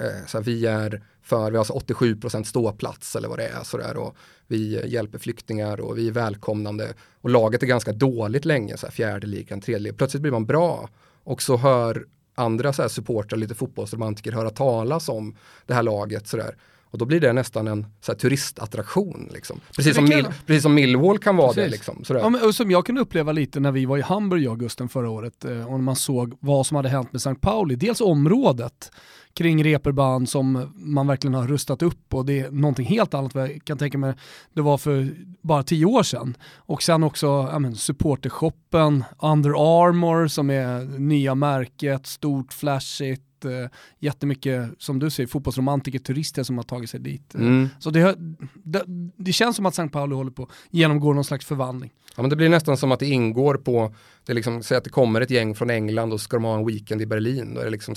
[0.00, 3.64] eh, så här, vi är för, vi har alltså 87% ståplats eller vad det är
[3.64, 8.76] sådär och vi hjälper flyktingar och vi är välkomnande och laget är ganska dåligt länge,
[8.76, 9.96] så här, fjärde ligan, tredje ligan.
[9.96, 10.88] Plötsligt blir man bra
[11.24, 16.28] och så hör andra så här, supportrar, lite fotbollsromantiker höra talas om det här laget
[16.28, 16.56] sådär.
[16.94, 19.28] Och då blir det nästan en så här, turistattraktion.
[19.32, 19.60] Liksom.
[19.76, 21.54] Precis, som Det Mill, precis som Millwall kan vara det.
[21.54, 21.72] Precis.
[21.72, 22.20] Liksom, sådär.
[22.20, 24.88] Ja, men, och som jag kunde uppleva lite när vi var i Hamburg i augusten
[24.88, 27.34] förra året eh, och när man såg vad som hade hänt med St.
[27.34, 27.76] Pauli.
[27.76, 28.90] Dels området
[29.34, 33.44] kring Reeperbahn som man verkligen har rustat upp och det är någonting helt annat vad
[33.44, 34.14] jag kan tänka mig
[34.52, 36.36] det var för bara tio år sedan.
[36.56, 43.66] Och sen också ja, men, supportershoppen, Under Armour som är nya märket, stort, flashigt, eh,
[43.98, 47.34] jättemycket, som du säger, fotbollsromantiker, turister som har tagit sig dit.
[47.34, 47.68] Eh, Mm.
[47.78, 48.16] Så det,
[48.64, 48.82] det,
[49.16, 49.88] det känns som att St.
[49.88, 51.90] Pauli håller på att genomgå någon slags förvandling.
[52.16, 53.94] Ja, men det blir nästan som att det ingår på,
[54.26, 56.44] det är liksom, säg att det kommer ett gäng från England och så ska de
[56.44, 57.54] ha en weekend i Berlin.
[57.54, 57.94] Då är det liksom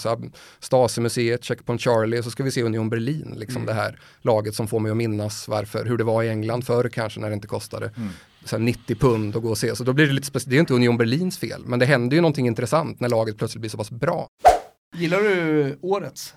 [0.60, 3.34] Stasi-museet, Checkpoint Charlie och så ska vi se Union Berlin.
[3.38, 6.62] Liksom det här laget som får mig att minnas varför, hur det var i England
[6.66, 7.92] förr kanske när det inte kostade
[8.46, 9.76] så här 90 pund att gå och se.
[9.76, 12.16] Så då blir det lite speciellt, det är inte Union Berlins fel, men det händer
[12.16, 14.28] ju någonting intressant när laget plötsligt blir så pass bra.
[14.98, 16.34] Gillar du årets?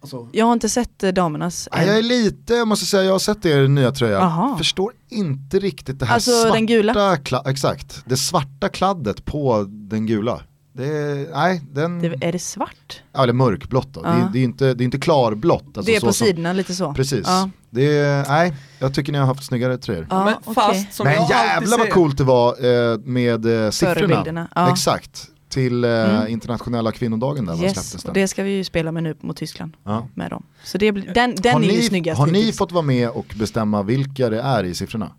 [0.00, 3.12] Alltså, Jag har inte sett eh, damernas Nej, jag är lite, jag måste säga, jag
[3.12, 4.20] har sett er nya tröja.
[4.20, 4.56] Aha.
[4.58, 6.92] Förstår inte riktigt det här Alltså, svarta, den gula?
[7.16, 10.40] kla- exakt, det svarta kladdet på den gula.
[10.72, 13.02] Det är, nej, den, Det, är det svart?
[13.12, 14.02] ja, eller mörkblått då.
[14.02, 14.14] Det, Ja.
[14.14, 15.62] är, det, är inte, det är inte klarblått.
[15.64, 16.94] alltså det är så på som- sidorna lite så.
[16.94, 17.22] Precis.
[17.26, 17.50] Ja.
[17.70, 20.06] Det är, nej, jag tycker ni har haft snyggare tröjor.
[20.10, 24.48] Ja, Men fast som Men jävlar vad coolt det var eh, med eh, siffrorna.
[24.54, 24.70] Ja.
[24.70, 26.28] Exakt, till eh, Mm.
[26.28, 29.76] internationella kvinnodagen där Yes, och det ska vi ju spela med nu mot Tyskland.
[29.84, 30.08] Ja.
[30.14, 30.42] Med dem.
[30.64, 32.56] Så det, blir- den, den har är ju ni, snyggast har ni hittills.
[32.58, 35.12] fått vara med och bestämma vilka det är i siffrorna?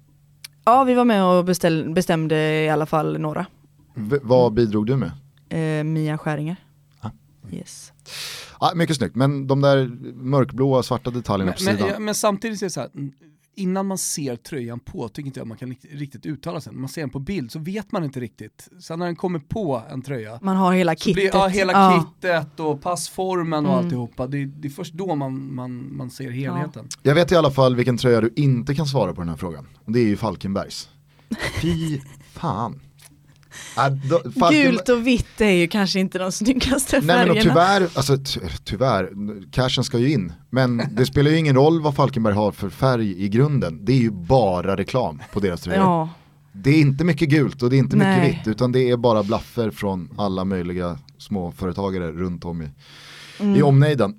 [0.65, 3.45] Ja, vi var med och beställ, bestämde i alla fall några.
[3.93, 5.11] V- vad bidrog du med?
[5.49, 6.55] Eh, Mia Skäringer.
[7.01, 7.09] Ah.
[7.51, 7.91] Yes.
[8.59, 11.89] Ja, mycket snyggt, men de där mörkblåa svarta detaljerna på Men, sidan.
[11.93, 12.89] men, men samtidigt är det så här,
[13.56, 16.74] innan man ser tröjan på tycker inte jag man kan rikt- riktigt uttala sig.
[16.74, 18.68] När man ser den på bild så vet man inte riktigt.
[18.80, 21.14] Sen när den kommer på en tröja, Man har hela kittet.
[21.14, 22.06] blir, ja, hela Ja.
[22.22, 23.86] kittet och passformen och Mm.
[23.86, 26.88] alltihopa, det, det är först då man, man, man ser helheten.
[27.03, 29.68] Jag vet i alla fall vilken tröja du inte kan svara på den här frågan.
[29.86, 30.89] Det är ju Falkenbergs.
[31.62, 31.99] Fy
[32.34, 32.82] fan.
[34.10, 37.32] Då, Gult och vitt är ju kanske inte de snyggaste Nej men färgerna.
[37.39, 39.12] och tyvärr, alltså ty- tyvärr,
[39.51, 40.34] cashen ska ju in.
[40.49, 43.86] Men det spelar ju ingen roll vad Falkenberg har för färg i grunden.
[43.86, 45.84] Det är ju bara reklam på deras tröjor.
[45.84, 46.10] Ja.
[46.53, 48.22] Det är inte mycket gult och det är inte Nej.
[48.22, 52.70] mycket vitt utan det är bara blaffer från alla möjliga småföretagare runt om i,
[53.39, 53.56] Mm.
[53.56, 54.14] i omnejden.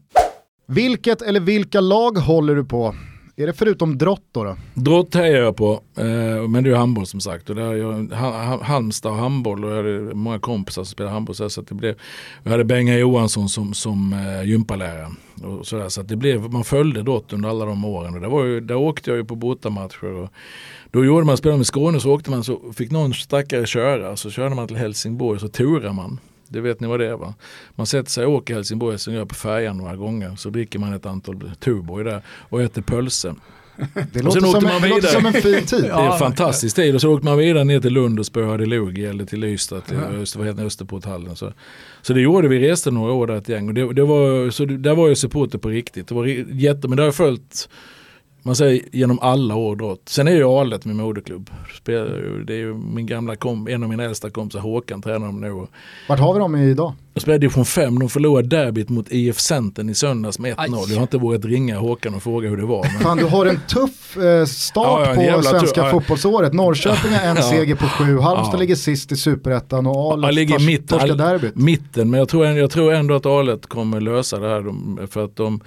[0.69, 2.95] Vilket eller vilka lag håller du på?
[3.39, 4.45] Är det förutom drott då?
[4.45, 4.57] då?
[4.75, 7.51] Drott hejar jag på, eh, men det är ju handboll som sagt.
[7.51, 8.13] Och där jag,
[8.63, 11.37] Halmstad och handboll och jag hade många kompisar som spelade handboll.
[11.37, 11.95] Så så att det blev,
[12.43, 15.11] jag hade Benga Johansson som, som eh, gympalärare.
[15.43, 18.15] Och så, där, så att det blev, man följde Drott under alla de åren.
[18.15, 20.13] Och där, var ju, där åkte jag ju på bortamatcher.
[20.13, 20.31] Och
[20.91, 24.17] då gjorde man, spelade med Skåne så åkte man så fick någon stackare köra.
[24.17, 26.21] Så körde man till Helsingborg så turade man.
[26.49, 27.35] Det vet ni vad det är va?
[27.75, 30.37] Man sätter sig och åker Helsingborg Helsingör på färjan några gånger.
[30.37, 33.35] Så dricker man ett antal Tuborg där och äter pölse.
[34.13, 35.13] Det låter, som, man en, det låter vidare.
[35.13, 35.83] som en fin tid.
[35.83, 36.95] Det är en fantastisk tid.
[36.95, 39.97] Och så åkte man vidare ner till Lund och spöade Lugi eller till Ystad, till
[39.97, 40.19] Ja.
[40.19, 41.37] Öster, Österporthallen.
[41.37, 41.53] Så,
[42.03, 43.69] så det gjorde vi, reste några år där ett gäng.
[43.69, 46.09] Och det, det var, så det, där var jag supporter på riktigt.
[46.09, 47.69] Det var jätte, men det har jag följt
[48.47, 50.03] man säger genom alla år drott.
[50.09, 51.51] Sen är ju Alet min moderklubb.
[51.83, 55.41] Spelar Det är ju min gamla kom, en av mina äldsta kompisar Håkan tränar dem
[55.41, 55.67] nu.
[56.09, 56.93] Vart har vi dem idag?
[57.15, 60.59] jag spelade division 5, de förlorade derbyt mot IF Centern i söndags med 1-0.
[60.59, 60.71] Aj.
[60.89, 62.83] Jag har inte vågat ringa Håkan och fråga hur det var.
[62.83, 63.03] Men...
[63.03, 65.91] Fan du har en tuff eh, start Ja, ja, en på svenska tuff- ja.
[65.91, 66.53] fotbollsåret.
[66.53, 67.43] Norrköping har en Ja.
[67.43, 68.61] seger på sju, Halmstad Ja.
[68.61, 71.55] ligger sist i superettan och Alet ligger i tors- torskar all- derbyt.
[71.57, 74.61] mitten, men jag tror, jag tror ändå att Alet kommer lösa det här.
[74.61, 75.61] De, för att de,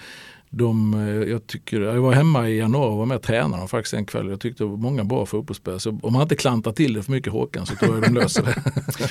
[0.50, 3.68] de, eh, jag, tycker, jag var hemma i januari och var med och tränade dem
[3.68, 4.30] faktiskt en kväll.
[4.30, 5.80] Jag tyckte det var många bra fotbollsspelare.
[5.80, 8.44] Så om man inte klantar till det för mycket Håkan så tror jag de löser
[8.44, 8.64] det.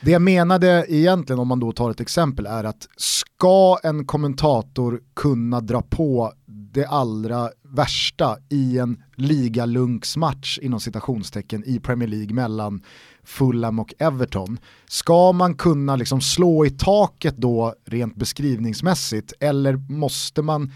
[0.00, 5.00] Det jag menade egentligen om man då tar ett exempel är att ska en kommentator
[5.14, 12.82] kunna dra på det allra värsta i en ligalunksmatch inom citationstecken i Premier League mellan
[13.24, 14.58] Fulham och Everton.
[14.86, 20.72] Ska man kunna liksom slå i taket då rent beskrivningsmässigt eller måste man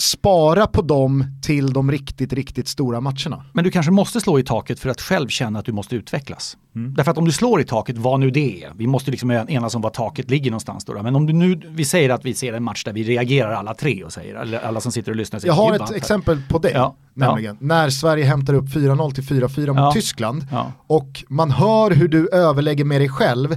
[0.00, 3.44] spara på dem till de riktigt, riktigt stora matcherna?
[3.52, 6.56] Men du kanske måste slå i taket för att själv känna att du måste utvecklas.
[6.96, 9.74] Därför att om du slår i taket, vad nu det är, vi måste liksom enas
[9.74, 11.02] om var taket ligger någonstans då.
[11.02, 13.74] Men om du nu, vi säger att vi ser en match där vi reagerar alla
[13.74, 15.40] tre och säger, eller alla som sitter och lyssnar.
[15.40, 17.56] säger, Jag har "Gud, ett exempel på dig, Ja, nämligen.
[17.60, 19.92] När Sverige hämtar upp 4-0 till 4-4 mot Ja.
[19.92, 20.72] Tyskland Ja.
[20.86, 23.54] och man hör hur du överlägger med dig själv.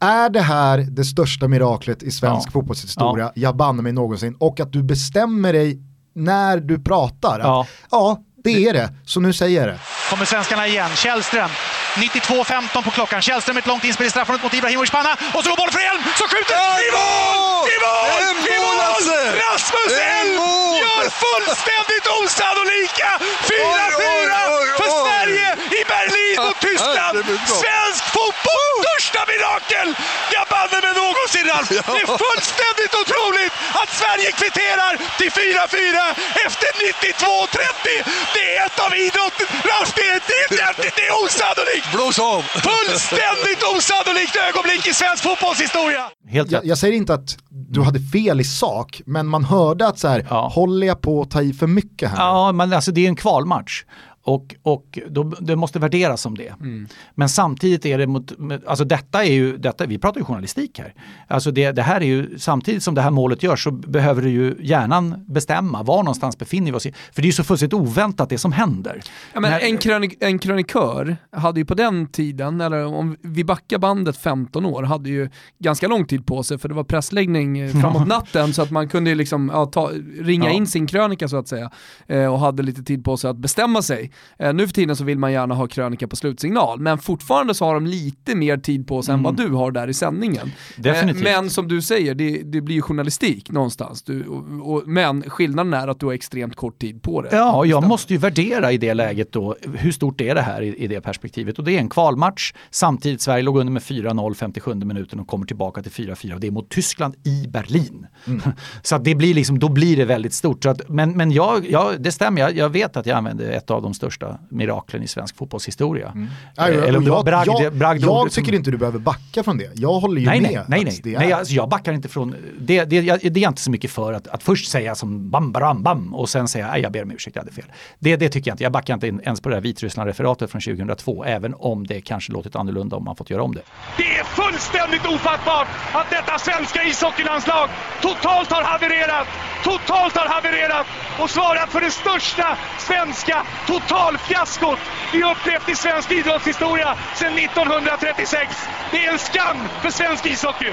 [0.00, 2.52] Är det här det största miraklet i svensk Ja.
[2.52, 5.78] fotbollshistoria, jag banne mig någonsin, och att du bestämmer dig
[6.14, 7.40] när du pratar?
[7.40, 9.78] att, ja, det är det, så nu säger jag det.
[10.10, 10.90] Kommer svenskarna igen.
[11.04, 11.50] Källström
[11.94, 13.22] 92.15 på klockan.
[13.22, 15.12] Källström ett långt inspel i straffområdet mot Ibrahimovic panna.
[15.34, 17.62] Och så går bollen för Elm som skjuter i mål!
[17.74, 18.24] I mål!
[18.54, 19.06] I mål!
[19.44, 20.36] Rasmus Elm
[20.82, 23.10] gör fullständigt osannolika
[23.48, 24.30] 4-4
[24.78, 27.16] för Sverige i Berlin mot Tyskland.
[27.62, 28.67] Svensk fotbolls
[28.98, 29.88] största mirakel!
[30.36, 31.68] Jag banne mig någonsin Ralf!
[31.94, 35.98] Det är fullständigt otroligt att Sverige kvitterar till 4-4
[36.46, 38.04] efter 92-30.
[38.34, 41.86] Det är ett av idrotten, Ralf, det är, det är, det är osannolikt!
[41.94, 42.40] Blås av!
[42.68, 46.04] Fullständigt osannolikt ögonblick i svensk fotbollshistoria!
[46.36, 49.98] Helt jag, jag säger inte att du hade fel i sak, men man hörde att
[49.98, 50.22] så här,
[50.58, 52.16] håller jag på att ta i för mycket här?
[52.16, 53.84] Ja, men alltså det är en kvalmatch.
[54.28, 56.54] Och, och då, det måste värderas som det.
[56.60, 56.86] Mm.
[57.14, 58.32] Men samtidigt är det mot,
[58.66, 60.94] alltså detta är ju, detta, vi pratar ju journalistik här.
[61.28, 64.30] Alltså det, det här är ju, samtidigt som det här målet görs så behöver du
[64.30, 66.86] ju hjärnan bestämma var någonstans befinner vi oss.
[66.86, 66.92] I.
[67.12, 69.00] För det är ju så fullständigt oväntat det som händer.
[69.34, 73.44] Ja, men När- en, krönik en krönikör hade ju på den tiden, eller om vi
[73.44, 77.58] backar bandet 15 år, hade ju ganska lång tid på sig för det var pressläggning
[77.58, 80.50] eh, framåt natten så att man kunde liksom, ja, ta, ringa Ja.
[80.50, 81.70] in sin krönika så att säga
[82.06, 84.12] eh, och hade lite tid på sig att bestämma sig.
[84.38, 87.64] Eh, nu för tiden så vill man gärna ha krönika på slutsignal men fortfarande så
[87.64, 90.52] har de lite mer tid på sig än vad du har där i sändningen.
[90.76, 91.26] Definitivt.
[91.26, 94.02] Eh, men som du säger, det, det blir ju journalistik någonstans.
[94.02, 97.28] Du, och, och, men skillnaden är att du har extremt kort tid på det.
[97.32, 100.76] Ja, jag måste ju värdera i det läget då, hur stort är det här i,
[100.76, 101.58] i det perspektivet?
[101.58, 105.46] Och det är en kvalmatch, samtidigt Sverige låg under med 4-0 57 minuten och kommer
[105.46, 108.06] tillbaka till 4-4 och det är mot Tyskland i Berlin.
[108.82, 110.62] Så att det blir liksom, då blir det väldigt stort.
[110.62, 113.70] Så att, men men jag, jag, det stämmer, jag, jag vet att jag använde ett
[113.70, 116.12] av de största miraklen i svensk fotbollshistoria.
[116.14, 116.28] Nej,
[116.58, 119.42] Eh, Eller om det var jag, bragd, jag, bragd jag tycker inte du behöver backa
[119.42, 119.70] från det.
[119.74, 120.50] Jag håller ju nej, med.
[120.52, 121.00] nej, nej, nej.
[121.02, 123.62] det nej är- alltså, jag backar inte från, det, det, jag, det är jag inte
[123.62, 126.82] så mycket för att, att först säga som bam, bam, bam och sen säga nej,
[126.82, 127.64] jag ber om ursäkt, jag hade fel.
[127.98, 130.60] Det, det tycker jag inte, jag backar inte in- ens på det här Vitryssland-referatet från
[130.60, 133.62] 2002, även om det kanske låtit annorlunda om man fått göra om det.
[133.96, 137.68] Det är fullständigt ofattbart att detta svenska ishockeylandslag
[138.02, 139.26] totalt har havererat,
[139.64, 140.86] totalt har havererat
[141.20, 144.78] och svarat för det största svenska totalfiaskot
[145.12, 148.52] vi upplevt i svensk idrottshistoria sedan 1936.
[148.90, 150.72] Det är en skam för svensk ishockey.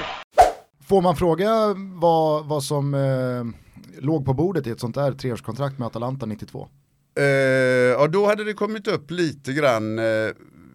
[0.88, 3.44] Får man fråga vad, vad som eh,
[4.02, 6.68] låg på bordet i ett sånt där treårskontrakt med Atalanta 92?
[7.18, 7.24] Eh,
[7.98, 9.98] ja, då hade det kommit upp lite grann.
[9.98, 10.04] Eh,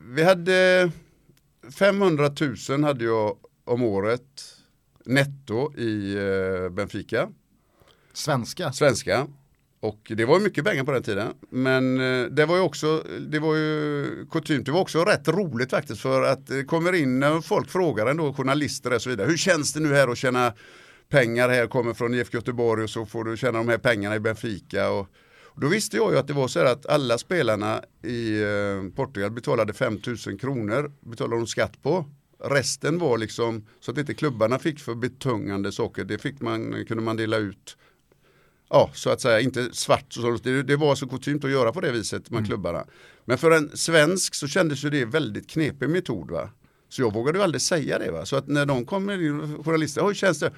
[0.05, 0.91] vi hade
[1.79, 2.29] 500
[2.69, 4.21] 000 hade jag om året
[5.05, 7.29] netto i eh, Benfica.
[8.13, 8.73] Svenska?
[8.73, 9.27] Svenska.
[9.81, 11.33] Och det var ju mycket pengar på den tiden.
[11.49, 15.69] Men eh, det var ju också, det var ju kutymt, det var också rätt roligt
[15.69, 19.27] faktiskt för att det kommer in när folk frågar ändå, journalister och så vidare.
[19.27, 20.53] Hur känns det nu här att tjäna
[21.09, 24.19] pengar här, kommer från IFK Göteborg och så får du tjäna de här pengarna i
[24.19, 24.89] Benfica.
[24.89, 25.07] Och,
[25.43, 28.95] och då visste jag ju att det var så här att alla spelarna i eh,
[28.95, 32.05] Portugal betalade 5000 kronor, betalade de skatt på.
[32.43, 36.03] Resten var liksom så att inte klubbarna fick för betungande saker.
[36.03, 37.77] Det fick man, kunde man dela ut
[38.71, 40.13] ja, så att säga, inte svart.
[40.13, 42.85] Så, det, det var så kutymt att göra på det viset med klubbarna.
[43.25, 46.31] Men för en svensk så kändes ju det väldigt knepig metod.
[46.31, 46.49] Va?
[46.89, 48.11] Så jag vågade ju aldrig säga det.
[48.11, 48.25] Va?
[48.25, 50.51] Så att när de kommer in, journalister, hur känns det?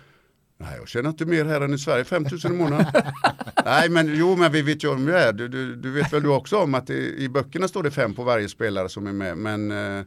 [0.57, 2.86] Nej, jag känner inte mer här än i Sverige, 5000 i månaden.
[3.66, 5.34] Nej, men jo, men vi vet ju om det är.
[5.34, 8.14] Du, du, du vet väl du också om att det, i böckerna står det fem
[8.14, 9.38] på varje spelare som är med.
[9.38, 10.05] Men eh,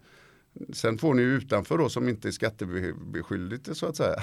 [0.72, 4.22] sen får ni ju utanför då som inte är skattebeskyldigt så att säga.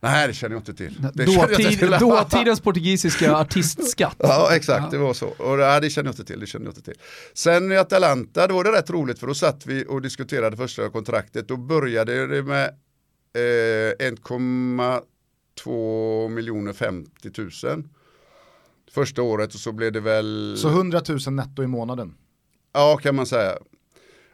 [0.00, 0.94] Nej, det känner jag inte till.
[1.14, 1.90] Det känner jag inte Dåtid, till.
[1.90, 4.16] dåtidens portugisiska artistskatt.
[4.18, 5.26] Ja exakt, det var så.
[5.26, 6.40] Och det, det kände jag inte till.
[6.40, 6.94] Det kände jag inte till.
[7.34, 10.90] Sen i Atalanta, då var det rätt roligt för då satt vi och diskuterade första
[10.90, 11.48] kontraktet.
[11.48, 12.70] Då började det med eh,
[14.10, 17.30] 1,2 miljoner 50
[17.66, 17.84] 000.
[18.90, 20.56] Första året och så blev det väl...
[20.58, 22.14] Så 100 000 netto i månaden.
[22.72, 23.58] Ja, kan man säga.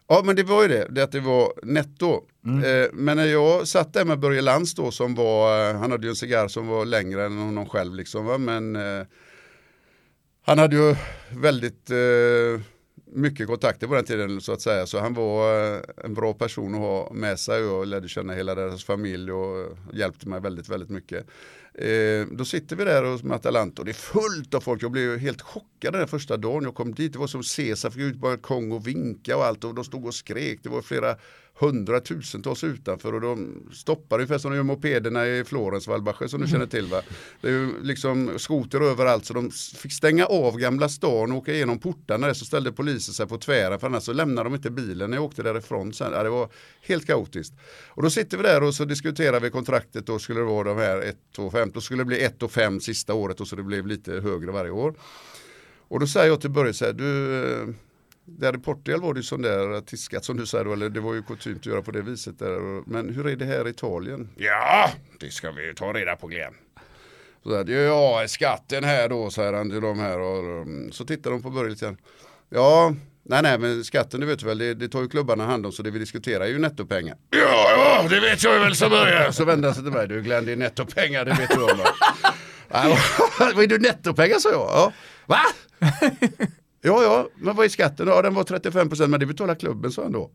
[0.09, 2.25] Ja, men det var ju det, det att det var netto.
[2.47, 6.07] Eh, men när jag satt där med Börje Lantz då som var, eh, han hade
[6.07, 8.39] ju en cigarr som var längre än honom själv liksom, va?
[8.39, 9.07] men eh,
[10.43, 10.97] han hade ju
[11.31, 12.61] väldigt eh,
[13.15, 14.87] mycket kontakter på den tiden så att säga.
[14.87, 18.55] Så han var eh, en bra person att ha med sig och lärde känna hela
[18.55, 21.27] deras familj och hjälpte mig väldigt, väldigt mycket.
[21.75, 24.83] Eh, då sitter vi där hos Matalanta Atalanta och det är fullt av folk.
[24.83, 27.13] Jag blev helt chockad den första dagen jag kom dit.
[27.13, 30.07] Det var som Caesar fick ut på balkong och vinka och allt och de stod
[30.07, 30.61] och skrek.
[30.63, 31.17] Det var flera
[31.55, 36.49] hundratusentals utanför och de stoppar ungefär som de gör mopederna i Florens Valbache som du
[36.49, 37.03] känner till va.
[37.41, 41.53] Det är ju liksom skoter överallt så de fick stänga av Gamla stan och åka
[41.53, 44.71] igenom portarna där så ställde polisen sig på tvären för annars så lämnade de inte
[44.71, 46.13] bilen när jag åkte därifrån sen.
[46.13, 46.49] Ja, det var
[46.81, 47.55] helt kaotiskt.
[47.89, 50.79] Och då sitter vi där och så diskuterar vi kontraktet då skulle det vara de
[50.79, 53.57] här 1 och 5 då skulle det bli 1 och 5 sista året och så
[53.57, 54.95] det blev lite högre varje år.
[55.89, 57.69] Och då säger jag till Börje så här, du eh,
[58.25, 61.15] där i Portugal var det ju sån där tiskat som du säger, eller det var
[61.15, 62.91] ju kutymt att göra på det viset där.
[62.91, 64.29] Men hur är det här i Italien?
[64.37, 66.55] Ja, det ska vi ju ta reda på Glenn.
[67.43, 70.19] Så där, ja, skatten här då, säger han till de här.
[70.21, 71.97] Och, um, så tittar de på Börje lite grann.
[72.51, 75.73] Ja, nej nej men skatten du vet väl, det, det tar ju klubbarna hand om
[75.73, 77.17] så det vi diskuterar är ju nettopengar.
[77.31, 79.33] Ja, ja, det vet jag ju väl så Börje.
[79.33, 81.79] Så vänder han sig till mig, du Glenn det är nettopengar, det vet du om.
[81.79, 81.85] va?"
[82.69, 82.97] Ja,
[83.39, 84.61] Vad är du nettopengar sa jag.
[84.61, 84.93] Ja.
[85.27, 85.41] Va?
[86.87, 88.09] Ja, ja, men vad är skatten?
[88.09, 90.31] Ja, den var 35 procent, men det betalar klubben, sa han då.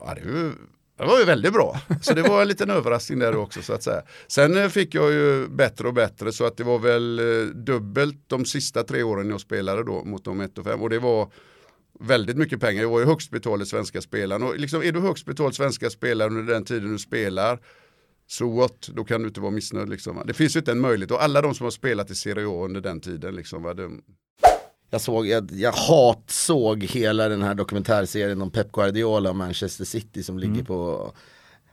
[0.00, 0.52] Ja, det, var, ju,
[0.98, 1.80] det var ju väldigt bra.
[2.02, 4.02] Så det var en liten överraskning där också så att säga.
[4.26, 8.24] Sen eh, fick jag ju bättre och bättre så att det var väl eh, dubbelt
[8.26, 11.32] de sista tre åren jag spelade då mot de 1 och 5 och det var
[12.00, 12.82] väldigt mycket pengar.
[12.82, 16.28] Jag var ju högst betald svenska spelaren och liksom, är du högst betald svenska spelare
[16.28, 17.58] under den tiden du spelar
[18.26, 19.88] så what, då kan du inte vara missnöjd.
[19.88, 20.16] Liksom.
[20.16, 20.24] va.
[20.24, 22.64] Det finns ju inte en möjlighet och alla de som har spelat i Serie A
[22.64, 24.02] under den tiden, liksom, va, de,
[24.94, 30.22] jag, såg, jag, jag hatsåg hela den här dokumentärserien om Pep Guardiola och Manchester City
[30.22, 30.64] som ligger Mm.
[30.66, 31.12] på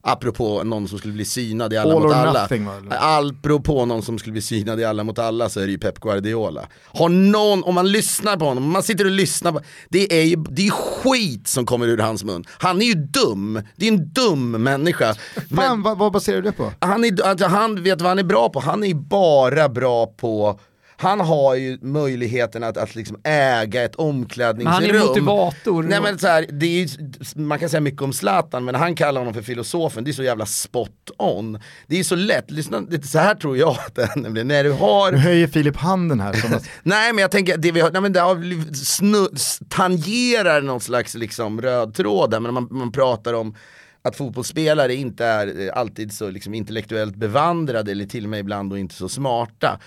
[0.03, 2.41] Apropå någon som skulle bli synad i Alla All mot alla.
[2.41, 2.67] nothing?
[2.89, 5.99] Apropå någon som skulle bli synad i Alla mot alla så är det ju Pep
[5.99, 6.67] Guardiola.
[6.85, 10.23] Har någon, om man lyssnar på honom, om man sitter och lyssnar på, det är
[10.23, 12.43] ju det är skit som kommer ur hans mun.
[12.59, 15.15] Han är ju dum, det är en dum människa.
[15.55, 16.71] Fan, vad, vad baserar du det på?
[16.79, 20.59] Han, är, alltså, han vet vad han är bra på, han är bara bra på
[21.01, 24.83] han har ju möjligheten att, att liksom äga ett omklädningsrum.
[24.87, 25.83] Men han är motivator.
[25.83, 28.95] Nej, men så här, det är, ju- man kan säga mycket om Zlatan men han
[28.95, 31.59] kallar honom för filosofen, det är så jävla spot on.
[31.87, 34.71] Det är så lätt, lyssna, det, så här tror jag att det är när du
[34.71, 36.33] har Nu höjer Filip handen här.
[36.33, 39.27] Som att, Nej men jag tänker, det vi har, nej, men det har snu,
[39.69, 43.55] tangerar någon slags liksom röd tråd där, men man, man pratar om
[44.01, 48.69] att fotbollsspelare inte är eh, alltid så liksom intellektuellt bevandrade eller till och med ibland
[48.69, 49.79] då inte så smarta.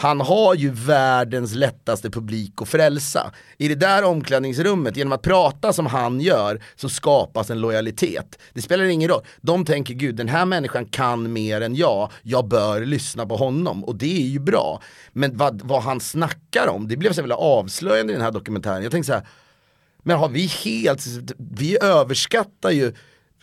[0.00, 3.32] Han har ju världens lättaste publik att frälsa.
[3.58, 8.38] I det där omklädningsrummet, genom att prata som han gör, så skapas en lojalitet.
[8.52, 9.22] Det spelar ingen roll.
[9.40, 13.84] De tänker, gud den här människan kan mer än jag, jag bör lyssna på honom.
[13.84, 14.82] Och det är ju bra.
[15.12, 18.82] Men vad, vad han snackar om, det blev så jävla avslöjande i den här dokumentären.
[18.82, 19.26] Jag tänkte så här,
[20.02, 22.92] men har vi helt, vi överskattar ju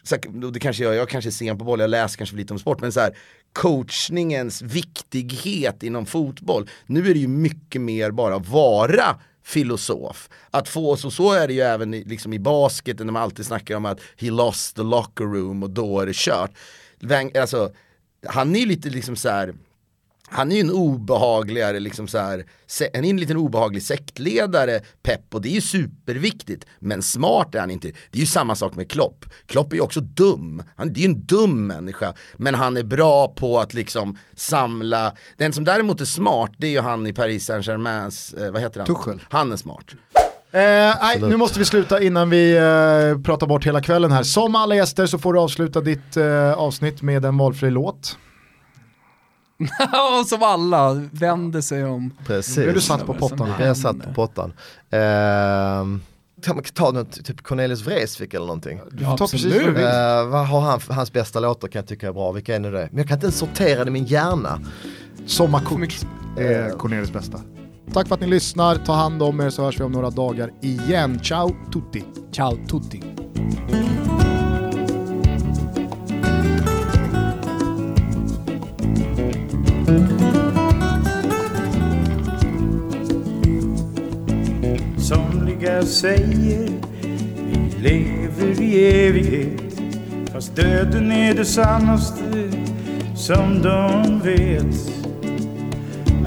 [0.08, 2.38] så här, det kanske jag, jag kanske är sen på boll, jag läser kanske för
[2.38, 3.18] lite om sport, men så här,
[3.53, 6.70] coachningens viktighet inom fotboll.
[6.86, 10.30] Nu är det ju mycket mer bara vara filosof.
[10.51, 13.45] Att få, så, så är det ju även i, liksom i basket när man alltid
[13.45, 16.51] snackar om att he lost the locker room och då är det kört.
[17.36, 17.72] Alltså,
[18.28, 19.53] han är ju lite liksom så här
[20.30, 22.45] han är ju en obehagligare, liksom så här,
[22.93, 26.65] han är en liten obehaglig sektledare, Pep, och det är ju superviktigt.
[26.80, 27.88] Men smart är han inte.
[27.88, 29.25] Det är ju samma sak med Klopp.
[29.45, 30.63] Klopp är ju också dum.
[30.75, 32.13] Han det är ju en dum människa.
[32.38, 36.71] Men han är bra på att liksom samla, den som däremot är smart, det är
[36.71, 38.88] ju han i Paris Saint-Germains, eh, vad heter han?
[38.88, 39.21] Tuchel.
[39.30, 39.86] Han är smart.
[40.51, 44.23] Eh, nej, nu måste vi sluta innan vi eh, pratar bort hela kvällen här.
[44.23, 48.17] Som alla gäster så får du avsluta ditt eh, avsnitt med en valfri låt.
[50.20, 52.14] Och som alla vänder sig om.
[52.26, 52.74] Precis.
[52.74, 53.49] Du satt på pottan.
[53.60, 54.53] Jag är satt på pottan.
[54.89, 56.01] Ehm,
[56.43, 58.80] kan man ta något, typ Cornelis Vreeswijk eller någonting?
[58.91, 59.53] Du får ta Absolut.
[59.53, 60.20] precis vad.
[60.20, 62.72] Eh, vad har han, hans bästa låtar kan jag tycka är bra, vilka är nu
[62.72, 62.88] det?
[62.91, 64.60] Men jag kan inte ens sortera det i min hjärna.
[65.26, 65.95] Sommarkort
[66.38, 67.39] är Cornelis bästa.
[67.93, 70.51] Tack för att ni lyssnar, ta hand om er så hörs vi om några dagar
[70.62, 71.20] igen.
[71.24, 72.03] Ciao tutti!
[72.32, 73.03] Ciao tutti!
[84.98, 86.70] Somliga säger
[87.52, 89.80] vi lever i evighet.
[90.34, 92.52] Fast döden är det sannaste
[93.16, 94.92] som de vet.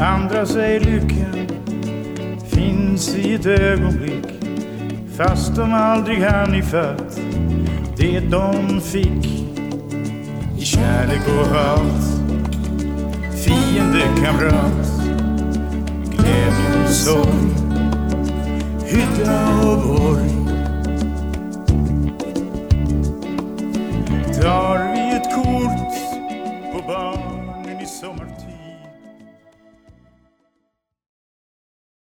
[0.01, 1.47] Andra säger lyckan
[2.49, 4.27] finns i ett ögonblick.
[5.17, 7.21] Fast de aldrig hann ifatt
[7.97, 9.27] det de fick.
[10.59, 12.30] I kärlek och hat
[13.45, 14.87] fiende, kamrat.
[16.11, 17.51] Glädje och sorg,
[18.85, 20.31] hydda och borg.
[24.43, 25.93] Tar vi ett kort
[26.73, 28.40] på barnen i sommartid.